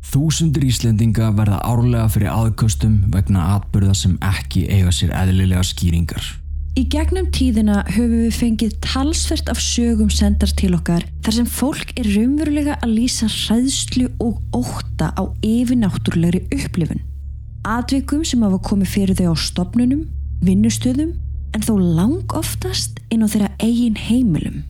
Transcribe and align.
Þúsundir 0.00 0.64
Íslendinga 0.66 1.28
verða 1.36 1.60
árlega 1.60 2.08
fyrir 2.10 2.32
aðköstum 2.32 2.96
vegna 3.12 3.56
atbyrða 3.56 3.94
sem 3.94 4.16
ekki 4.24 4.64
eiga 4.72 4.92
sér 4.94 5.12
eðlilega 5.14 5.62
skýringar. 5.66 6.24
Í 6.78 6.86
gegnum 6.88 7.26
tíðina 7.34 7.82
höfum 7.90 8.24
við 8.24 8.36
fengið 8.38 8.74
talsvert 8.84 9.50
af 9.52 9.58
sögum 9.60 10.10
sendar 10.14 10.52
til 10.56 10.70
okkar 10.76 11.04
þar 11.26 11.36
sem 11.36 11.48
fólk 11.50 11.92
er 11.98 12.08
raunverulega 12.14 12.76
að 12.80 12.94
lýsa 12.94 13.26
hræðslu 13.28 14.06
og 14.22 14.38
óta 14.56 15.10
á 15.18 15.22
yfirnáttúrulegri 15.44 16.46
upplifun. 16.54 17.02
Atvikum 17.66 18.22
sem 18.24 18.40
hafa 18.46 18.60
komið 18.64 18.92
fyrir 18.94 19.18
þau 19.18 19.34
á 19.34 19.36
stopnunum, 19.36 20.06
vinnustöðum 20.46 21.12
en 21.52 21.66
þó 21.66 21.74
lang 21.76 22.36
oftast 22.38 23.02
inn 23.10 23.26
á 23.26 23.28
þeirra 23.28 23.50
eigin 23.60 23.98
heimilum. 23.98 24.62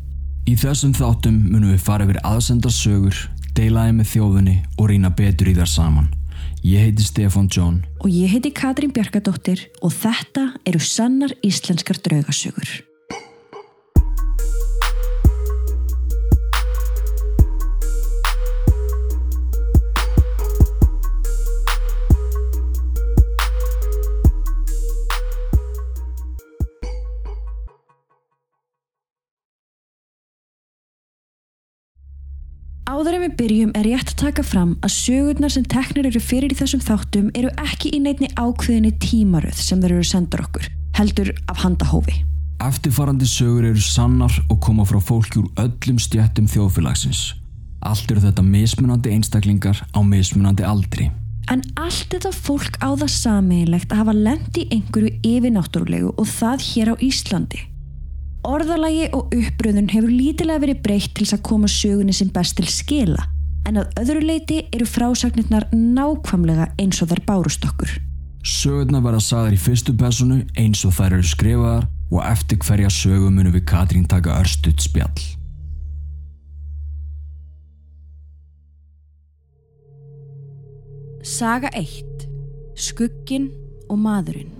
Í 0.49 0.57
þessum 0.59 0.97
þáttum 0.97 1.37
munum 1.53 1.75
við 1.77 1.85
fara 1.85 2.09
yfir 2.09 2.19
aðsendar 2.27 2.75
sögur, 2.75 3.21
deilaði 3.57 3.97
með 3.99 4.11
þjóðunni 4.15 4.57
og 4.77 4.91
rýna 4.91 5.11
betur 5.17 5.51
í 5.51 5.57
þar 5.59 5.71
saman. 5.71 6.11
Ég 6.65 6.91
heiti 6.91 7.07
Stefan 7.07 7.49
John 7.49 7.79
Og 8.05 8.13
ég 8.13 8.29
heiti 8.35 8.53
Katrín 8.53 8.93
Bjarkadóttir 8.93 9.63
og 9.81 9.95
þetta 9.97 10.51
eru 10.69 10.81
sannar 10.85 11.33
íslenskar 11.45 12.01
draugasögur. 12.05 12.90
Áður 32.91 33.15
en 33.15 33.23
við 33.23 33.35
byrjum 33.39 33.73
er 33.79 33.85
rétt 33.87 34.09
að 34.11 34.19
taka 34.19 34.43
fram 34.43 34.71
að 34.83 34.91
sögurnar 34.97 35.53
sem 35.55 35.67
teknir 35.71 36.09
eru 36.09 36.19
fyrir 36.19 36.51
í 36.51 36.57
þessum 36.59 36.81
þáttum 36.83 37.29
eru 37.39 37.53
ekki 37.63 37.93
í 37.95 38.01
neittni 38.03 38.27
ákveðinni 38.35 38.91
tímaröð 39.05 39.61
sem 39.63 39.79
þeir 39.79 39.95
eru 39.95 40.09
sendur 40.09 40.43
okkur, 40.43 40.67
heldur 40.99 41.31
af 41.53 41.63
handahófi. 41.63 42.17
Eftirfarandi 42.67 43.31
sögur 43.31 43.69
eru 43.69 43.85
sannar 43.85 44.35
og 44.49 44.59
koma 44.67 44.89
frá 44.89 44.99
fólki 44.99 45.39
úr 45.39 45.47
öllum 45.63 46.03
stjættum 46.03 46.51
þjóðfélagsins. 46.51 47.23
Allt 47.87 48.11
eru 48.11 48.27
þetta 48.27 48.49
mismunandi 48.49 49.15
einstaklingar 49.15 49.85
á 49.95 49.99
mismunandi 50.03 50.67
aldri. 50.67 51.13
En 51.47 51.63
allt 51.79 52.11
þetta 52.11 52.35
fólk 52.35 52.75
á 52.83 52.91
það 52.91 53.15
sameigilegt 53.15 53.95
að 53.95 54.03
hafa 54.03 54.19
lendi 54.19 54.67
einhverju 54.75 55.15
yfirnáttúrulegu 55.31 56.17
og 56.17 56.27
það 56.27 56.67
hér 56.73 56.91
á 56.91 56.95
Íslandi. 56.99 57.70
Orðalagi 58.41 59.11
og 59.13 59.35
uppröðun 59.37 59.91
hefur 59.93 60.09
lítilega 60.09 60.63
verið 60.63 60.79
breytt 60.85 61.13
til 61.13 61.27
þess 61.27 61.37
að 61.37 61.43
koma 61.45 61.69
sögunni 61.69 62.15
sem 62.17 62.31
best 62.33 62.57
til 62.57 62.69
skila 62.73 63.27
en 63.69 63.77
að 63.83 63.91
öðru 64.01 64.23
leiti 64.25 64.63
eru 64.73 64.87
frásagnirnar 64.89 65.67
nákvamlega 65.75 66.71
eins 66.81 67.03
og 67.05 67.11
þær 67.11 67.21
bárust 67.27 67.67
okkur. 67.69 67.93
Sögurnar 68.41 69.05
verða 69.05 69.21
sagðar 69.21 69.57
í 69.57 69.61
fyrstu 69.61 69.93
personu 70.01 70.39
eins 70.57 70.81
og 70.89 70.95
þær 70.97 71.19
eru 71.19 71.29
skrifaðar 71.29 71.91
og 72.11 72.25
eftir 72.25 72.63
hverja 72.65 72.89
sögu 72.89 73.29
munum 73.29 73.53
við 73.53 73.67
Katrín 73.69 74.09
taka 74.09 74.41
örstuðt 74.41 74.89
spjall. 74.89 75.29
Saga 81.21 81.69
1. 81.77 82.25
Skuggin 82.81 83.51
og 83.93 84.01
maðurinn 84.01 84.57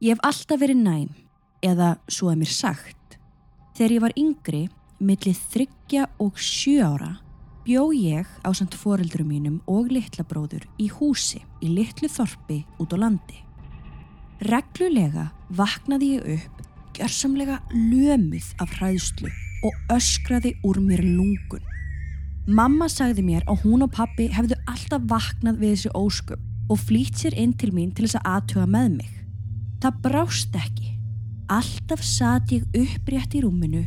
Ég 0.00 0.14
hef 0.14 0.20
alltaf 0.24 0.62
verið 0.62 0.78
næm, 0.80 1.08
eða 1.60 1.90
svo 2.08 2.30
að 2.32 2.38
mér 2.40 2.52
sagt. 2.56 3.18
Þegar 3.76 3.92
ég 3.92 4.04
var 4.06 4.14
yngri, 4.16 4.60
millið 4.96 5.42
þryggja 5.52 6.06
og 6.24 6.40
sjö 6.40 6.86
ára, 6.88 7.10
bjó 7.66 7.82
ég 7.92 8.30
á 8.40 8.48
samt 8.56 8.78
foreldurum 8.80 9.28
mínum 9.28 9.58
og 9.68 9.92
litlabróður 9.92 10.64
í 10.80 10.88
húsi 10.88 11.42
í 11.60 11.74
litlu 11.74 12.08
þorpi 12.08 12.62
út 12.80 12.96
á 12.96 12.98
landi. 13.04 13.42
Reglulega 14.48 15.26
vaknaði 15.52 16.10
ég 16.14 16.32
upp, 16.38 16.64
gjörsamlega 16.96 17.60
lömuð 17.76 18.48
af 18.56 18.72
hræðslu 18.80 19.28
og 19.68 19.96
öskraði 20.00 20.56
úr 20.64 20.80
mér 20.80 21.04
lungun. 21.04 21.60
Mamma 22.48 22.88
sagði 22.88 23.28
mér 23.28 23.44
að 23.44 23.66
hún 23.68 23.84
og 23.84 23.92
pappi 23.92 24.32
hefðu 24.32 24.56
alltaf 24.64 25.04
vaknað 25.12 25.60
við 25.60 25.76
þessi 25.76 25.92
ósköp 25.92 26.72
og 26.72 26.86
flýtt 26.88 27.20
sér 27.20 27.36
inn 27.36 27.52
til 27.52 27.74
mín 27.76 27.92
til 27.92 28.08
þess 28.08 28.22
að 28.24 28.30
aðtuga 28.38 28.70
með 28.78 28.94
mig. 29.02 29.19
Það 29.80 30.00
brást 30.04 30.56
ekki. 30.56 30.90
Alltaf 31.50 32.02
satt 32.04 32.52
ég 32.52 32.66
upprétt 32.76 33.34
í 33.34 33.40
rúminu, 33.42 33.82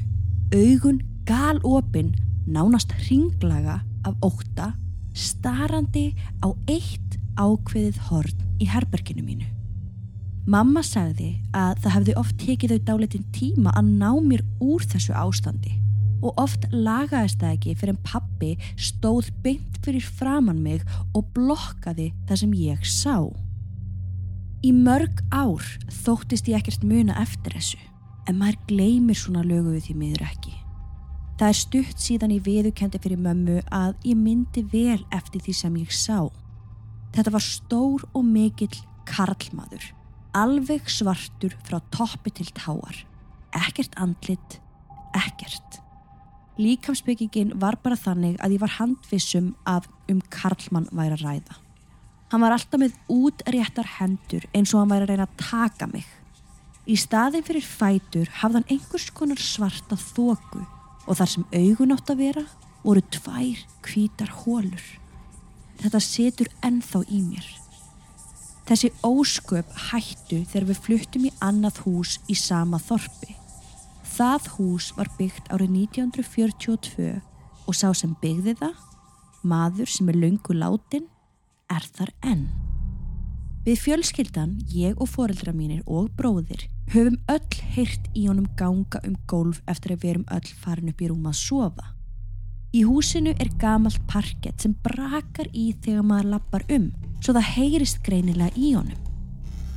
augun 0.51 1.03
galopin, 1.29 2.09
nánast 2.49 2.91
hringlaga 3.05 3.79
af 4.03 4.17
óta, 4.25 4.73
starandi 5.13 6.11
á 6.43 6.49
eitt 6.67 7.19
ákveðið 7.37 8.01
horn 8.09 8.41
í 8.59 8.67
herberginu 8.67 9.23
mínu. 9.23 9.47
Mamma 10.49 10.81
sagði 10.83 11.37
að 11.55 11.77
það 11.85 11.95
hefði 11.95 12.17
oft 12.19 12.35
tekið 12.41 12.73
þau 12.73 12.83
dálitin 12.89 13.29
tíma 13.31 13.71
að 13.77 13.93
ná 14.01 14.09
mér 14.25 14.43
úr 14.59 14.83
þessu 14.83 15.13
ástandi 15.15 15.77
og 16.23 16.35
oft 16.39 16.65
lagaðist 16.71 17.39
það 17.39 17.55
ekki 17.55 17.77
fyrir 17.79 17.93
en 17.93 18.03
pappi 18.07 18.51
stóð 18.79 19.29
beint 19.43 19.79
fyrir 19.85 20.03
framann 20.03 20.59
mig 20.63 20.83
og 21.13 21.29
blokkaði 21.35 22.11
það 22.27 22.41
sem 22.43 22.53
ég 22.59 22.85
sá. 22.87 23.17
Í 24.63 24.69
mörg 24.71 25.19
ár 25.35 25.59
þóttist 25.91 26.47
ég 26.47 26.55
ekkert 26.61 26.85
muna 26.87 27.17
eftir 27.19 27.51
þessu, 27.57 27.79
en 28.31 28.37
maður 28.39 28.61
gleymir 28.69 29.17
svona 29.19 29.41
lögu 29.43 29.73
við 29.73 29.89
því 29.89 29.95
miður 29.99 30.21
ekki. 30.23 30.53
Það 31.35 31.49
er 31.49 31.57
stutt 31.59 32.03
síðan 32.05 32.31
ég 32.31 32.45
viðukendi 32.45 33.01
fyrir 33.03 33.19
mömmu 33.19 33.57
að 33.75 33.97
ég 34.07 34.15
myndi 34.15 34.63
vel 34.71 35.01
eftir 35.11 35.43
því 35.43 35.55
sem 35.57 35.75
ég 35.81 35.91
sá. 35.91 36.29
Þetta 37.11 37.33
var 37.35 37.43
stór 37.43 38.05
og 38.13 38.23
mikill 38.23 38.77
karlmaður, 39.09 39.89
alveg 40.31 40.87
svartur 40.87 41.57
frá 41.67 41.81
toppi 41.91 42.31
til 42.31 42.47
táar. 42.55 43.03
Ekkert 43.59 43.99
andlit, 43.99 44.61
ekkert. 45.11 45.81
Líkamsbyggingin 46.55 47.57
var 47.59 47.75
bara 47.83 47.99
þannig 47.99 48.39
að 48.39 48.55
ég 48.55 48.63
var 48.63 48.77
handvissum 48.77 49.51
að 49.67 49.91
um 50.07 50.23
karlmann 50.31 50.87
væri 50.95 51.19
að 51.19 51.27
ræða. 51.27 51.62
Hann 52.33 52.41
var 52.41 52.55
alltaf 52.55 52.81
með 52.81 52.95
útréttar 53.13 53.85
hendur 53.99 54.47
eins 54.57 54.71
og 54.73 54.79
hann 54.81 54.89
væri 54.89 55.05
að 55.05 55.11
reyna 55.11 55.25
að 55.27 55.35
taka 55.37 55.85
mig. 55.91 56.07
Í 56.89 56.95
staðin 56.97 57.45
fyrir 57.45 57.61
fætur 57.61 58.31
hafði 58.39 58.57
hann 58.57 58.71
einhvers 58.73 59.05
konar 59.13 59.37
svarta 59.37 59.93
þóku 60.01 60.63
og 61.05 61.19
þar 61.19 61.29
sem 61.29 61.45
augun 61.53 61.93
átt 61.93 62.09
að 62.09 62.23
vera 62.23 62.43
voru 62.81 63.03
tvær 63.13 63.61
hvítar 63.85 64.33
hólur. 64.41 64.87
Þetta 65.83 66.01
setur 66.01 66.49
ennþá 66.65 67.03
í 67.13 67.21
mér. 67.21 67.45
Þessi 68.65 68.89
ósköp 69.05 69.69
hættu 69.91 70.41
þegar 70.41 70.67
við 70.71 70.83
fluttum 70.87 71.29
í 71.29 71.33
annað 71.37 71.83
hús 71.85 72.17
í 72.25 72.39
sama 72.39 72.81
þorpi. 72.81 73.37
Það 74.17 74.51
hús 74.57 74.89
var 74.97 75.13
byggt 75.19 75.53
árið 75.53 75.77
1942 75.85 77.13
og 77.69 77.77
sá 77.77 77.91
sem 77.93 78.17
byggði 78.25 78.57
það, 78.57 78.77
maður 79.45 79.93
sem 79.93 80.09
er 80.09 80.23
laungu 80.25 80.57
látin, 80.57 81.11
er 81.73 81.87
þar 81.97 82.11
enn. 82.29 82.45
Við 83.63 83.79
fjölskyldan, 83.79 84.57
ég 84.67 84.99
og 84.99 85.07
foreldra 85.07 85.53
mínir 85.55 85.83
og 85.87 86.09
bróðir 86.17 86.65
höfum 86.91 87.15
öll 87.31 87.59
heyrt 87.75 88.09
í 88.11 88.25
honum 88.27 88.49
ganga 88.59 88.99
um 89.07 89.15
gólf 89.31 89.61
eftir 89.71 89.95
að 89.95 90.03
við 90.03 90.11
erum 90.13 90.25
öll 90.35 90.49
farin 90.65 90.91
upp 90.91 91.01
í 91.01 91.09
rúma 91.09 91.31
að 91.31 91.39
sofa. 91.39 91.85
Í 92.73 92.83
húsinu 92.89 93.35
er 93.39 93.51
gamalt 93.61 94.01
parkett 94.09 94.59
sem 94.61 94.73
brakar 94.83 95.47
í 95.53 95.71
þegar 95.85 96.07
maður 96.09 96.31
lappar 96.33 96.65
um 96.73 96.89
svo 97.23 97.37
það 97.37 97.51
heyrist 97.55 98.01
greinilega 98.03 98.51
í 98.59 98.73
honum. 98.75 99.11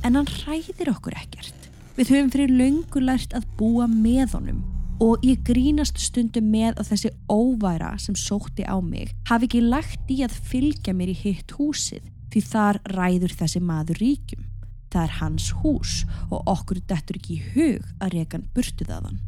En 0.03 0.19
hann 0.19 0.27
hræðir 0.27 0.91
okkur 0.91 1.15
ekkert. 1.15 1.69
Við 1.95 2.11
höfum 2.13 2.33
fyrir 2.33 2.57
löngu 2.59 3.01
lært 3.01 3.31
að 3.37 3.47
búa 3.57 3.87
með 3.87 4.35
honum 4.35 4.65
og 5.03 5.21
ég 5.25 5.43
grínast 5.45 5.99
stundum 6.01 6.47
með 6.49 6.79
að 6.81 6.91
þessi 6.91 7.11
óværa 7.29 7.91
sem 8.01 8.15
sótti 8.17 8.65
á 8.65 8.77
mig 8.81 9.13
hafi 9.29 9.45
ekki 9.45 9.61
lagt 9.61 10.09
í 10.09 10.23
að 10.25 10.37
fylgja 10.49 10.93
mér 10.97 11.11
í 11.13 11.17
hitt 11.19 11.53
húsið 11.57 12.07
því 12.33 12.43
þar 12.49 12.79
ræður 12.95 13.35
þessi 13.39 13.61
maður 13.63 14.01
ríkjum. 14.01 14.43
Það 14.91 15.03
er 15.03 15.13
hans 15.19 15.51
hús 15.61 15.93
og 16.31 16.49
okkur 16.49 16.81
dettur 16.89 17.19
ekki 17.19 17.37
í 17.37 17.45
hug 17.53 17.85
að 18.01 18.13
reykan 18.15 18.47
burtuð 18.55 18.93
að 18.95 19.09
hann. 19.09 19.21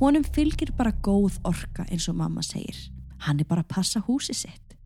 Honum 0.00 0.24
fylgir 0.24 0.72
bara 0.78 0.94
góð 1.04 1.36
orka 1.44 1.84
eins 1.90 2.08
og 2.08 2.16
mamma 2.16 2.42
segir. 2.46 2.78
Hann 3.26 3.42
er 3.42 3.48
bara 3.48 3.66
að 3.66 3.72
passa 3.74 4.00
húsi 4.06 4.32
sitt. 4.32 4.76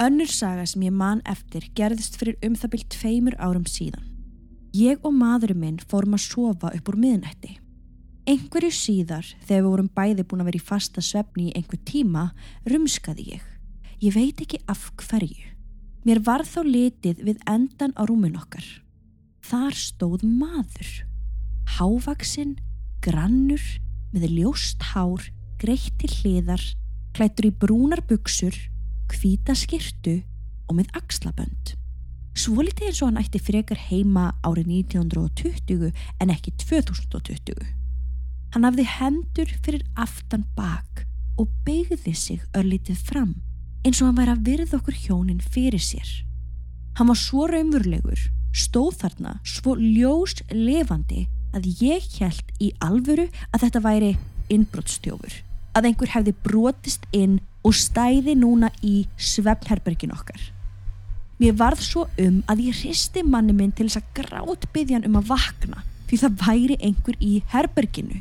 Önnur 0.00 0.30
saga 0.32 0.64
sem 0.66 0.82
ég 0.82 0.94
man 0.94 1.20
eftir 1.28 1.68
gerðist 1.76 2.16
fyrir 2.18 2.40
um 2.42 2.56
það 2.58 2.72
byrj 2.72 2.88
tveimur 2.96 3.36
árum 3.38 3.68
síðan. 3.68 4.13
Ég 4.74 5.04
og 5.06 5.12
maðurinn 5.14 5.60
minn 5.60 5.82
fórum 5.86 6.16
að 6.16 6.24
sofa 6.24 6.72
upp 6.74 6.88
úr 6.90 6.96
miðnætti. 6.98 7.52
Einhverju 8.26 8.72
síðar, 8.74 9.26
þegar 9.46 9.60
við 9.60 9.68
vorum 9.68 9.90
bæði 9.94 10.24
búin 10.26 10.42
að 10.42 10.48
vera 10.48 10.58
í 10.58 10.64
fasta 10.66 11.02
svefni 11.04 11.44
í 11.50 11.52
einhver 11.54 11.78
tíma, 11.86 12.24
rumskaði 12.66 13.26
ég. 13.36 13.44
Ég 14.02 14.16
veit 14.16 14.42
ekki 14.42 14.58
af 14.66 14.88
hverju. 14.98 15.52
Mér 16.02 16.22
var 16.26 16.42
þá 16.42 16.64
litið 16.66 17.22
við 17.22 17.44
endan 17.46 17.94
á 17.94 18.02
rúmin 18.02 18.34
okkar. 18.40 18.66
Þar 19.46 19.78
stóð 19.78 20.26
maður. 20.26 20.90
Hávaksinn, 21.78 22.56
grannur, 23.04 23.62
með 24.10 24.26
ljóst 24.40 24.82
hár, 24.90 25.30
greitt 25.62 25.94
til 26.02 26.10
hliðar, 26.18 26.66
klættur 27.14 27.52
í 27.52 27.54
brúnar 27.54 28.02
buksur, 28.10 28.58
hvíta 29.14 29.54
skirtu 29.54 30.18
og 30.66 30.80
með 30.80 30.90
axlabönd. 30.98 31.76
Svolítið 32.34 32.88
eins 32.88 33.00
og 33.00 33.12
hann 33.12 33.20
ætti 33.22 33.38
frekar 33.38 33.78
heima 33.92 34.32
árið 34.42 34.70
1920 34.90 35.92
en 36.20 36.32
ekki 36.34 36.50
2020. 36.64 37.60
Hann 38.54 38.66
hafði 38.66 38.86
hendur 38.90 39.52
fyrir 39.62 39.84
aftan 39.94 40.42
bak 40.56 41.04
og 41.38 41.50
beigði 41.66 42.14
sig 42.14 42.42
örlítið 42.54 42.98
fram 43.06 43.36
eins 43.84 44.00
og 44.00 44.08
hann 44.08 44.18
væri 44.18 44.34
að 44.34 44.44
virða 44.48 44.78
okkur 44.80 44.98
hjónin 44.98 45.42
fyrir 45.42 45.82
sér. 45.82 46.10
Hann 46.98 47.10
var 47.10 47.18
svo 47.18 47.46
raunverulegur, 47.50 48.20
stóð 48.54 48.98
þarna 49.02 49.36
svo 49.46 49.76
ljós 49.78 50.40
levandi 50.50 51.26
að 51.54 51.70
ég 51.82 52.06
held 52.18 52.54
í 52.62 52.72
alvöru 52.82 53.28
að 53.52 53.66
þetta 53.66 53.84
væri 53.84 54.10
innbrottstjófur. 54.54 55.38
Að 55.74 55.90
einhver 55.90 56.14
hefði 56.14 56.34
brotist 56.46 57.06
inn 57.14 57.38
og 57.66 57.74
stæði 57.78 58.34
núna 58.38 58.70
í 58.82 59.04
svefnherbergin 59.18 60.14
okkar. 60.14 60.53
Mér 61.42 61.56
varð 61.58 61.82
svo 61.82 62.04
um 62.22 62.36
að 62.46 62.60
ég 62.68 62.76
hristi 62.78 63.24
manni 63.26 63.54
minn 63.56 63.72
til 63.74 63.88
þess 63.88 63.98
að 63.98 64.10
grátt 64.20 64.68
byggjan 64.74 65.06
um 65.08 65.16
að 65.18 65.32
vakna 65.32 65.82
því 66.06 66.18
það 66.20 66.36
væri 66.44 66.76
einhver 66.78 67.16
í 67.18 67.32
herberginu. 67.50 68.20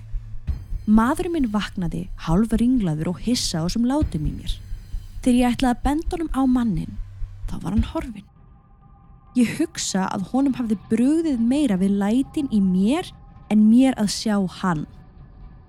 Maðurinn 0.90 1.36
minn 1.36 1.52
vaknaði 1.54 2.08
hálfa 2.26 2.58
ringlaður 2.58 3.12
og 3.14 3.22
hissa 3.28 3.62
á 3.62 3.66
sem 3.70 3.86
látum 3.86 4.26
í 4.26 4.34
mér. 4.34 4.56
Þegar 5.22 5.38
ég 5.40 5.54
ætlaði 5.54 5.76
að 5.76 5.84
benda 5.86 6.16
honum 6.18 6.34
á 6.34 6.42
mannin, 6.56 6.98
þá 7.48 7.56
var 7.62 7.76
hann 7.76 7.86
horfin. 7.94 8.26
Ég 9.38 9.54
hugsa 9.60 10.08
að 10.10 10.28
honum 10.34 10.58
hafði 10.58 10.80
brugðið 10.90 11.46
meira 11.54 11.78
við 11.78 11.96
lætin 12.02 12.50
í 12.50 12.60
mér 12.66 13.14
en 13.54 13.70
mér 13.70 13.94
að 14.02 14.12
sjá 14.18 14.36
hann. 14.60 14.88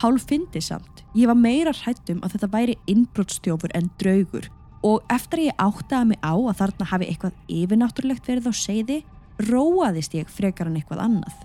Hálf 0.00 0.26
fyndi 0.32 0.64
samt. 0.64 1.04
Ég 1.14 1.28
var 1.28 1.38
meira 1.38 1.76
hrættum 1.76 2.24
að 2.24 2.34
þetta 2.34 2.52
væri 2.56 2.80
innbrottstjófur 2.90 3.72
en 3.76 3.92
draugur 4.00 4.48
og 4.84 5.02
eftir 5.12 5.46
ég 5.46 5.58
áttaði 5.60 6.12
mig 6.12 6.20
á 6.20 6.34
að 6.36 6.58
þarna 6.60 6.88
hafi 6.90 7.08
eitthvað 7.08 7.38
yfirnáttúrulegt 7.48 8.28
verið 8.28 8.50
á 8.50 8.54
segði, 8.54 8.98
róaðist 9.40 10.14
ég 10.18 10.30
frekar 10.30 10.68
en 10.68 10.76
eitthvað 10.78 11.04
annað. 11.06 11.38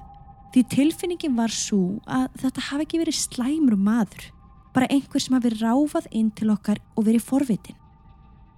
Því 0.53 0.63
tilfinningin 0.73 1.37
var 1.37 1.53
svo 1.53 1.99
að 2.09 2.27
þetta 2.41 2.65
hafi 2.69 2.85
ekki 2.87 3.01
verið 3.03 3.19
slæmur 3.19 3.77
maður, 3.79 4.29
bara 4.73 4.89
einhver 4.91 5.23
sem 5.23 5.37
hafi 5.37 5.53
ráfað 5.55 6.09
inn 6.11 6.31
til 6.35 6.49
okkar 6.51 6.81
og 6.95 7.07
verið 7.07 7.25
forvitin. 7.25 7.77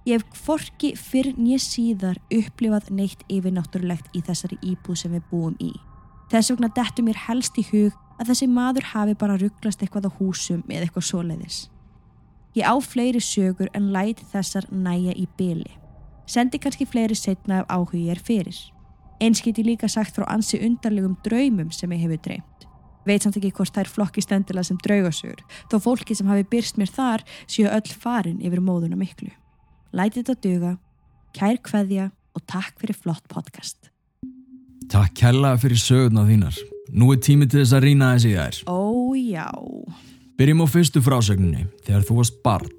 Ég 0.08 0.18
hef 0.18 0.42
forki 0.46 0.96
fyrr 0.98 1.30
nýja 1.38 1.60
síðar 1.62 2.18
upplifað 2.34 2.90
neitt 2.90 3.20
yfirnáttúrulegt 3.30 4.10
í 4.18 4.22
þessari 4.26 4.58
íbúð 4.66 4.98
sem 4.98 5.12
við 5.14 5.28
búum 5.30 5.54
í. 5.62 5.70
Þess 6.32 6.50
vegna 6.50 6.72
dettu 6.74 7.04
mér 7.06 7.20
helst 7.28 7.60
í 7.60 7.64
hug 7.70 7.94
að 8.18 8.32
þessi 8.32 8.48
maður 8.50 8.88
hafi 8.94 9.14
bara 9.20 9.38
rugglast 9.38 9.84
eitthvað 9.84 10.08
á 10.10 10.16
húsum 10.18 10.64
eða 10.66 10.88
eitthvað 10.88 11.06
svoleiðis. 11.06 11.60
Ég 12.52 12.68
á 12.68 12.76
fleiri 12.84 13.20
sögur 13.20 13.70
en 13.72 13.92
læti 13.94 14.26
þessar 14.28 14.66
næja 14.68 15.14
í 15.16 15.24
byli. 15.38 15.70
Sendi 16.28 16.60
kannski 16.60 16.84
fleiri 16.84 17.16
setna 17.16 17.62
ef 17.62 17.70
áhuga 17.72 17.96
ég 17.96 18.12
er 18.12 18.20
fyrir. 18.20 18.58
Eins 19.20 19.40
get 19.40 19.58
ég 19.58 19.66
líka 19.70 19.88
sagt 19.88 20.16
frá 20.16 20.26
ansi 20.28 20.60
undarlegum 20.60 21.16
draumum 21.24 21.70
sem 21.72 21.92
ég 21.92 22.04
hefur 22.04 22.20
dreymt. 22.20 22.66
Veit 23.06 23.24
samt 23.24 23.38
ekki 23.40 23.50
hvort 23.56 23.74
þær 23.74 23.88
flokki 23.90 24.22
stendilega 24.22 24.68
sem 24.68 24.78
draugasögur, 24.84 25.40
þó 25.70 25.76
fólki 25.82 26.14
sem 26.14 26.28
hafi 26.30 26.44
byrst 26.52 26.78
mér 26.78 26.92
þar 26.92 27.24
séu 27.50 27.66
öll 27.66 27.94
farin 28.04 28.42
yfir 28.44 28.62
móðuna 28.62 28.98
miklu. 29.00 29.32
Læti 29.92 30.20
þetta 30.20 30.36
duga, 30.44 30.76
kær 31.34 31.58
kveðja 31.64 32.10
og 32.36 32.46
takk 32.46 32.78
fyrir 32.78 32.98
flott 33.00 33.26
podcast. 33.32 33.90
Takk 34.92 35.16
kella 35.18 35.56
fyrir 35.58 35.80
sögurna 35.80 36.28
þínar. 36.28 36.58
Nú 36.92 37.10
er 37.14 37.20
tími 37.24 37.48
til 37.48 37.62
þess 37.62 37.78
að 37.78 37.86
rýna 37.88 38.14
þessi 38.14 38.36
þær. 38.36 38.62
Ó 38.68 39.16
já. 39.16 39.48
Byrjum 40.40 40.62
á 40.64 40.66
fyrstu 40.70 41.02
frásögninni. 41.04 41.66
Þegar 41.84 42.06
þú 42.08 42.16
varst 42.18 42.38
barn, 42.44 42.70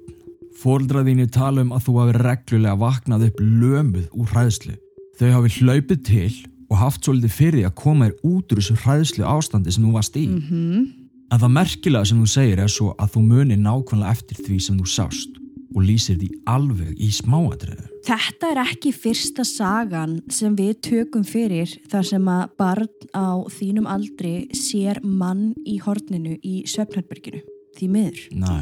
fóreldraðinni 0.58 1.28
tala 1.30 1.62
um 1.62 1.70
að 1.76 1.86
þú 1.86 1.94
hafi 2.00 2.16
reglulega 2.18 2.80
vaknað 2.80 3.28
upp 3.28 3.38
lömuð 3.42 4.08
úr 4.10 4.32
hræðslu. 4.32 4.74
Þau 5.20 5.30
hafi 5.36 5.54
hlaupið 5.60 6.02
til 6.08 6.32
og 6.72 6.80
haft 6.80 7.06
svolítið 7.06 7.36
fyrir 7.36 7.68
að 7.68 7.76
koma 7.78 8.08
þér 8.08 8.32
út 8.32 8.52
úr 8.52 8.60
þessu 8.62 8.76
hræðslu 8.82 9.28
ástandi 9.28 9.74
sem 9.74 9.86
þú 9.86 9.94
varst 9.94 10.16
í. 10.18 10.26
Mm 10.26 10.42
-hmm. 10.48 10.84
En 11.32 11.40
það 11.40 11.56
merkilega 11.58 12.04
sem 12.04 12.20
þú 12.20 12.26
segir 12.26 12.58
er 12.58 12.68
svo 12.68 12.94
að 12.98 13.10
þú 13.14 13.20
munir 13.22 13.58
nákvæmlega 13.58 14.10
eftir 14.10 14.36
því 14.36 14.58
sem 14.60 14.78
þú 14.78 14.86
sást 14.86 15.43
og 15.74 15.82
lýsir 15.84 16.18
því 16.20 16.30
alveg 16.50 16.94
í 17.02 17.10
smáatriðu. 17.14 17.88
Þetta 18.04 18.50
er 18.52 18.60
ekki 18.64 18.92
fyrsta 18.92 19.46
sagan 19.48 20.18
sem 20.32 20.54
við 20.58 20.74
tökum 20.84 21.24
fyrir 21.24 21.70
þar 21.90 22.08
sem 22.08 22.28
að 22.28 22.42
barn 22.60 22.90
á 23.16 23.40
þínum 23.48 23.88
aldri 23.88 24.34
sér 24.56 25.00
mann 25.04 25.52
í 25.64 25.78
horninu 25.82 26.36
í 26.44 26.62
Svefnherberginu, 26.68 27.40
því 27.78 27.90
miður. 27.94 28.22
Næ. 28.36 28.54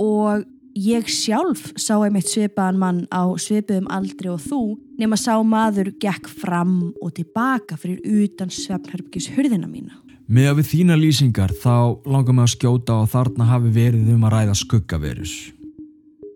Og 0.00 0.46
ég 0.78 1.10
sjálf 1.10 1.72
sá 1.74 1.96
einmitt 1.98 2.30
svipaðan 2.30 2.78
mann 2.78 3.00
á 3.10 3.26
svipuðum 3.42 3.90
aldri 3.90 4.30
og 4.30 4.38
þú 4.44 4.62
nema 5.00 5.18
sá 5.18 5.34
maður 5.42 5.90
gekk 6.00 6.30
fram 6.30 6.92
og 7.02 7.14
tilbaka 7.18 7.78
fyrir 7.80 8.00
utan 8.22 8.54
Svefnherbergis 8.54 9.32
hurðina 9.34 9.66
mína. 9.66 9.98
Með 10.30 10.46
að 10.46 10.60
við 10.60 10.68
þína 10.70 10.94
lýsingar 10.94 11.52
þá 11.58 12.06
langar 12.06 12.36
mig 12.36 12.46
að 12.46 12.52
skjóta 12.54 13.00
og 13.02 13.10
þarna 13.10 13.48
hafi 13.50 13.72
verið 13.74 14.12
um 14.14 14.28
að 14.28 14.36
ræða 14.36 14.60
skuggaverus. 14.60 15.32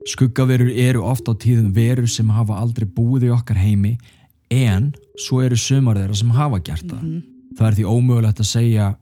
Skuggaverur 0.05 0.69
eru 0.69 1.03
oft 1.05 1.29
á 1.29 1.33
tíðum 1.33 1.73
verur 1.73 2.09
sem 2.11 2.29
hafa 2.29 2.59
aldrei 2.61 2.85
búið 2.85 3.31
í 3.31 3.33
okkar 3.33 3.57
heimi 3.57 3.95
en 4.53 4.93
svo 5.17 5.41
eru 5.45 5.57
sumar 5.57 5.97
þeirra 5.97 6.19
sem 6.19 6.35
hafa 6.37 6.61
gert 6.61 6.85
það. 6.85 7.03
Mhm. 7.03 7.23
Það 7.57 7.67
er 7.67 7.77
því 7.79 7.85
ómögulegt 7.89 8.41
að 8.41 8.51
segja 8.51 8.97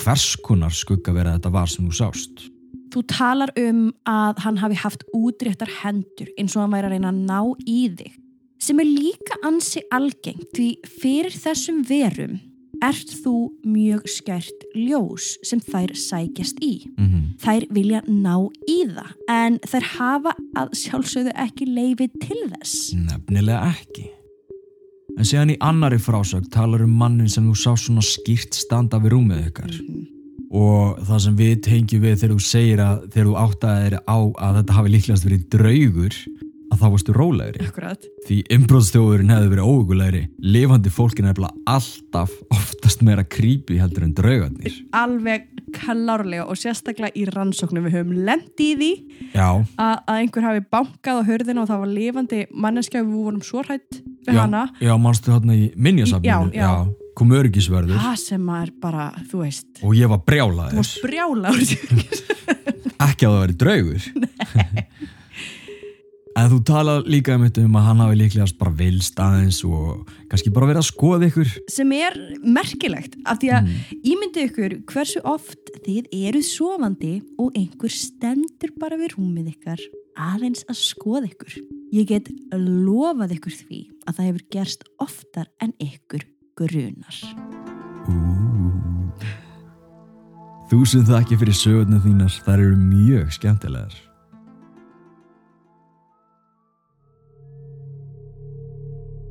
hvers 0.00 0.36
konar 0.36 0.70
skuggavera 0.70 1.36
þetta 1.36 1.52
var 1.52 1.66
sem 1.68 1.88
þú 1.88 1.94
sást. 2.00 2.50
Þú 2.90 3.02
talar 3.10 3.50
um 3.58 3.92
að 4.06 4.38
hann 4.44 4.56
hafi 4.56 4.76
haft 4.80 5.04
útréttar 5.12 5.68
hendur 5.82 6.28
eins 6.38 6.56
og 6.56 6.62
hann 6.62 6.72
væri 6.72 6.86
að 6.86 6.94
reyna 6.94 7.12
að 7.12 7.24
ná 7.26 7.40
í 7.66 7.80
þig 7.96 8.12
sem 8.58 8.80
er 8.80 8.88
líka 8.88 9.36
ansi 9.44 9.82
algengt 9.92 10.48
því 10.56 10.68
fyrir 11.00 11.34
þessum 11.34 11.82
verum 11.86 12.40
ert 12.84 13.12
þú 13.22 13.34
mjög 13.66 14.08
skært 14.10 14.66
ljós 14.76 15.36
sem 15.46 15.60
þær 15.60 15.94
sækjast 15.96 16.60
í. 16.64 16.86
Mm 16.96 17.06
-hmm. 17.06 17.24
Þær 17.44 17.66
vilja 17.70 18.02
ná 18.06 18.48
í 18.68 18.78
það 18.90 19.12
en 19.28 19.58
þær 19.58 19.84
hafa 19.98 20.32
að 20.56 20.68
sjálfsögðu 20.82 21.32
ekki 21.34 21.64
leifi 21.66 22.08
til 22.20 22.42
þess. 22.52 22.94
Nefnilega 22.94 23.72
ekki. 23.72 24.10
En 25.16 25.24
síðan 25.24 25.54
í 25.54 25.56
annari 25.64 25.98
frásög 25.98 26.50
talar 26.52 26.82
um 26.82 26.90
mannin 26.90 27.28
sem 27.28 27.46
þú 27.48 27.54
sá 27.56 27.72
svona 27.76 28.02
skýrt 28.04 28.54
standa 28.54 28.98
við 28.98 29.14
rúmið 29.14 29.46
ykkar. 29.48 29.72
Og 30.56 30.98
það 31.08 31.22
sem 31.24 31.36
við 31.36 31.54
tengjum 31.62 32.02
við 32.02 32.18
þegar 32.20 32.34
þú 32.34 32.44
segir 32.44 32.82
að 32.84 33.06
þegar 33.12 33.26
þú 33.26 33.36
áttaðir 33.44 33.96
á 34.06 34.18
að 34.46 34.58
þetta 34.58 34.76
hafi 34.76 34.92
líklegast 34.92 35.24
verið 35.24 35.48
draugur 35.48 36.18
að 36.76 36.82
þá 36.84 36.88
varstu 36.94 37.16
rólegri. 37.16 37.66
Akkurat. 37.66 38.06
Því 38.28 38.38
umbróðstjóðurinn 38.56 39.32
hefði 39.34 39.50
verið 39.54 39.70
óhugulegri. 39.72 40.22
Lifandi 40.54 40.92
fólkin 40.92 41.28
er 41.30 41.36
bara 41.38 41.50
alltaf 41.72 42.32
oftast 42.54 43.02
meira 43.06 43.24
creepy 43.24 43.80
heldur 43.80 44.06
en 44.06 44.14
draugarnir. 44.16 44.76
Alveg 44.96 45.48
klárlega 45.76 46.44
og 46.46 46.58
sérstaklega 46.60 47.10
í 47.18 47.24
rannsóknum 47.26 47.88
við 47.88 47.96
höfum 47.98 48.12
lendi 48.28 48.68
í 48.70 48.76
því 48.78 48.90
Já, 49.34 49.48
að, 49.82 49.96
einhver 50.14 50.44
hafi 50.46 50.62
bankað 50.72 51.18
á 51.20 51.22
hörðina 51.26 51.64
og 51.64 51.70
það 51.72 51.80
var 51.82 51.90
lifandi 51.96 52.38
manneskja 52.54 53.02
við 53.02 53.16
vorum 53.18 53.42
svo 53.44 53.64
hrætt 53.66 53.98
við 54.28 54.36
já, 54.38 54.40
hana. 54.44 54.62
já, 54.80 54.92
manstu 55.00 55.34
hérna 55.34 55.56
í 55.58 55.66
minjasafninu. 55.74 56.54
Já, 56.54 56.62
já. 56.62 56.70
kom 57.18 57.34
öryggisverður 57.34 57.98
Það 57.98 58.16
sem 58.22 58.48
er 58.60 58.72
bara, 58.82 59.08
þú 59.32 59.42
veist, 59.42 59.66
og 59.82 59.98
ég 59.98 60.12
var 60.12 60.22
þú 60.22 60.28
brjálaður. 60.30 60.78
varst 60.78 61.02
brjála 61.02 61.52
úr 61.56 61.66
því. 61.66 62.06
ekki 63.08 63.26
að 63.26 63.34
það 63.34 63.42
veri 63.42 63.58
draugur 63.64 64.06
en 66.36 66.50
þú 66.52 66.58
tala 66.68 66.96
líka 67.08 67.36
um 67.36 67.44
þetta 67.46 67.64
um 67.64 67.76
að 67.80 67.86
hann 67.88 68.00
hafi 68.04 68.18
líklegast 68.20 68.58
bara 68.60 68.74
vilst 68.76 69.20
aðeins 69.22 69.62
og 69.64 70.10
kannski 70.30 70.52
bara 70.52 70.68
verið 70.70 70.82
að 70.82 70.88
skoða 70.90 71.30
ykkur 71.30 71.52
sem 71.72 71.94
er 71.96 72.16
merkilegt 72.44 73.16
af 73.24 73.40
því 73.40 73.52
að 73.56 73.70
ímyndið 73.96 74.50
ykkur 74.50 74.74
hversu 74.92 75.22
oft 75.24 75.72
þið 75.86 76.10
eru 76.28 76.42
sofandi 76.44 77.14
og 77.40 77.56
einhver 77.56 77.94
stendur 77.94 78.74
bara 78.80 78.98
við 79.00 79.16
rúmið 79.16 79.54
ykkar 79.54 79.80
aðeins 80.16 80.64
að 80.70 80.80
skoða 80.80 81.28
ykkur. 81.28 81.58
Ég 81.94 82.08
get 82.08 82.30
lofað 82.56 83.36
ykkur 83.36 83.56
því 83.56 83.80
að 84.06 84.16
það 84.16 84.28
hefur 84.30 84.46
gerst 84.54 84.86
oftar 85.02 85.50
en 85.62 85.74
ykkur 85.82 86.24
grunar. 86.56 87.20
Þú 90.66 90.80
sem 90.88 91.04
það 91.06 91.20
ekki 91.20 91.38
fyrir 91.38 91.58
sögurnar 91.60 92.02
þínar 92.02 92.40
þær 92.42 92.58
eru 92.58 92.78
mjög 92.80 93.32
skemmtilegar 93.36 94.00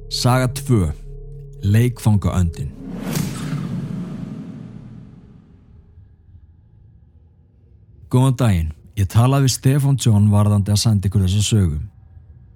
Saga 0.10 0.48
2 0.48 0.92
Leikfanga 1.64 2.30
öndin 2.38 2.70
Góðan 8.10 8.36
daginn, 8.38 8.74
ég 8.94 9.08
talaði 9.10 9.44
við 9.48 9.54
Stefán 9.56 9.98
John 9.98 10.30
varðandi 10.30 10.72
að 10.72 10.84
senda 10.84 11.08
ykkur 11.10 11.26
þessa 11.26 11.42
sögum. 11.44 11.90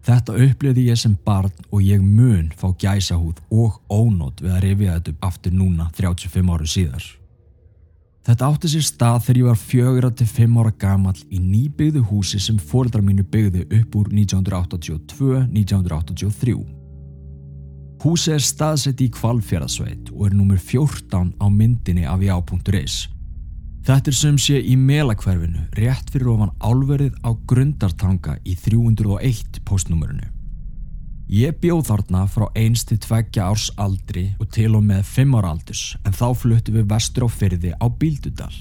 Þetta 0.05 0.37
upplifði 0.45 0.83
ég 0.91 0.97
sem 1.01 1.15
barn 1.25 1.51
og 1.73 1.81
ég 1.83 2.01
mun 2.05 2.53
fá 2.53 2.69
gæsahúð 2.69 3.41
og 3.49 3.81
ónót 3.89 4.41
við 4.45 4.51
að 4.53 4.63
rifja 4.67 4.93
þetta 4.99 5.11
upp 5.15 5.21
aftur 5.33 5.53
núna 5.57 5.89
35 5.97 6.53
áru 6.53 6.67
síðar. 6.69 7.03
Þetta 8.29 8.45
átti 8.45 8.67
sér 8.69 8.85
stað 8.85 9.25
þegar 9.25 9.41
ég 9.41 9.49
var 9.49 9.65
fjögra 9.65 10.09
til 10.13 10.29
fimm 10.29 10.61
ára 10.61 10.73
gamal 10.85 11.17
í 11.27 11.41
nýbyggðu 11.41 12.01
húsi 12.11 12.39
sem 12.39 12.61
fóreldrar 12.61 13.03
mínu 13.03 13.23
byggðu 13.25 13.65
upp 13.81 13.91
úr 13.97 14.07
1982-1983. 14.13 16.78
Húsi 17.99 18.31
er 18.31 18.39
staðsett 18.39 19.01
í 19.03 19.09
Kvalfjörðasveit 19.11 20.13
og 20.13 20.29
er 20.29 20.35
nummer 20.37 20.59
14 20.59 21.33
á 21.35 21.45
myndinni 21.51 22.05
af 22.07 22.21
já.is. 22.23 23.09
Þetta 23.83 24.11
er 24.11 24.15
sem 24.15 24.37
sé 24.39 24.59
í 24.59 24.77
melakverfinu 24.79 25.65
rétt 25.75 26.11
fyrir 26.13 26.29
ofan 26.31 26.53
álverið 26.63 27.17
á 27.27 27.35
grundartanga 27.49 28.37
í 28.47 28.55
301 28.55 29.59
postnúmerinu. 29.67 30.29
Ég 31.29 31.59
bjóð 31.61 31.83
þarna 31.89 32.23
frá 32.31 32.47
eins 32.57 32.85
til 32.87 32.97
tveggja 33.03 33.49
árs 33.51 33.67
aldri 33.77 34.29
og 34.39 34.47
til 34.55 34.71
og 34.79 34.85
með 34.87 35.03
fimm 35.05 35.35
ára 35.35 35.51
aldurs 35.51 35.97
en 36.07 36.15
þá 36.15 36.27
fluttu 36.39 36.73
við 36.77 36.87
vestur 36.93 37.27
á 37.27 37.29
fyrði 37.29 37.73
á 37.75 37.85
Bíldudal. 37.99 38.55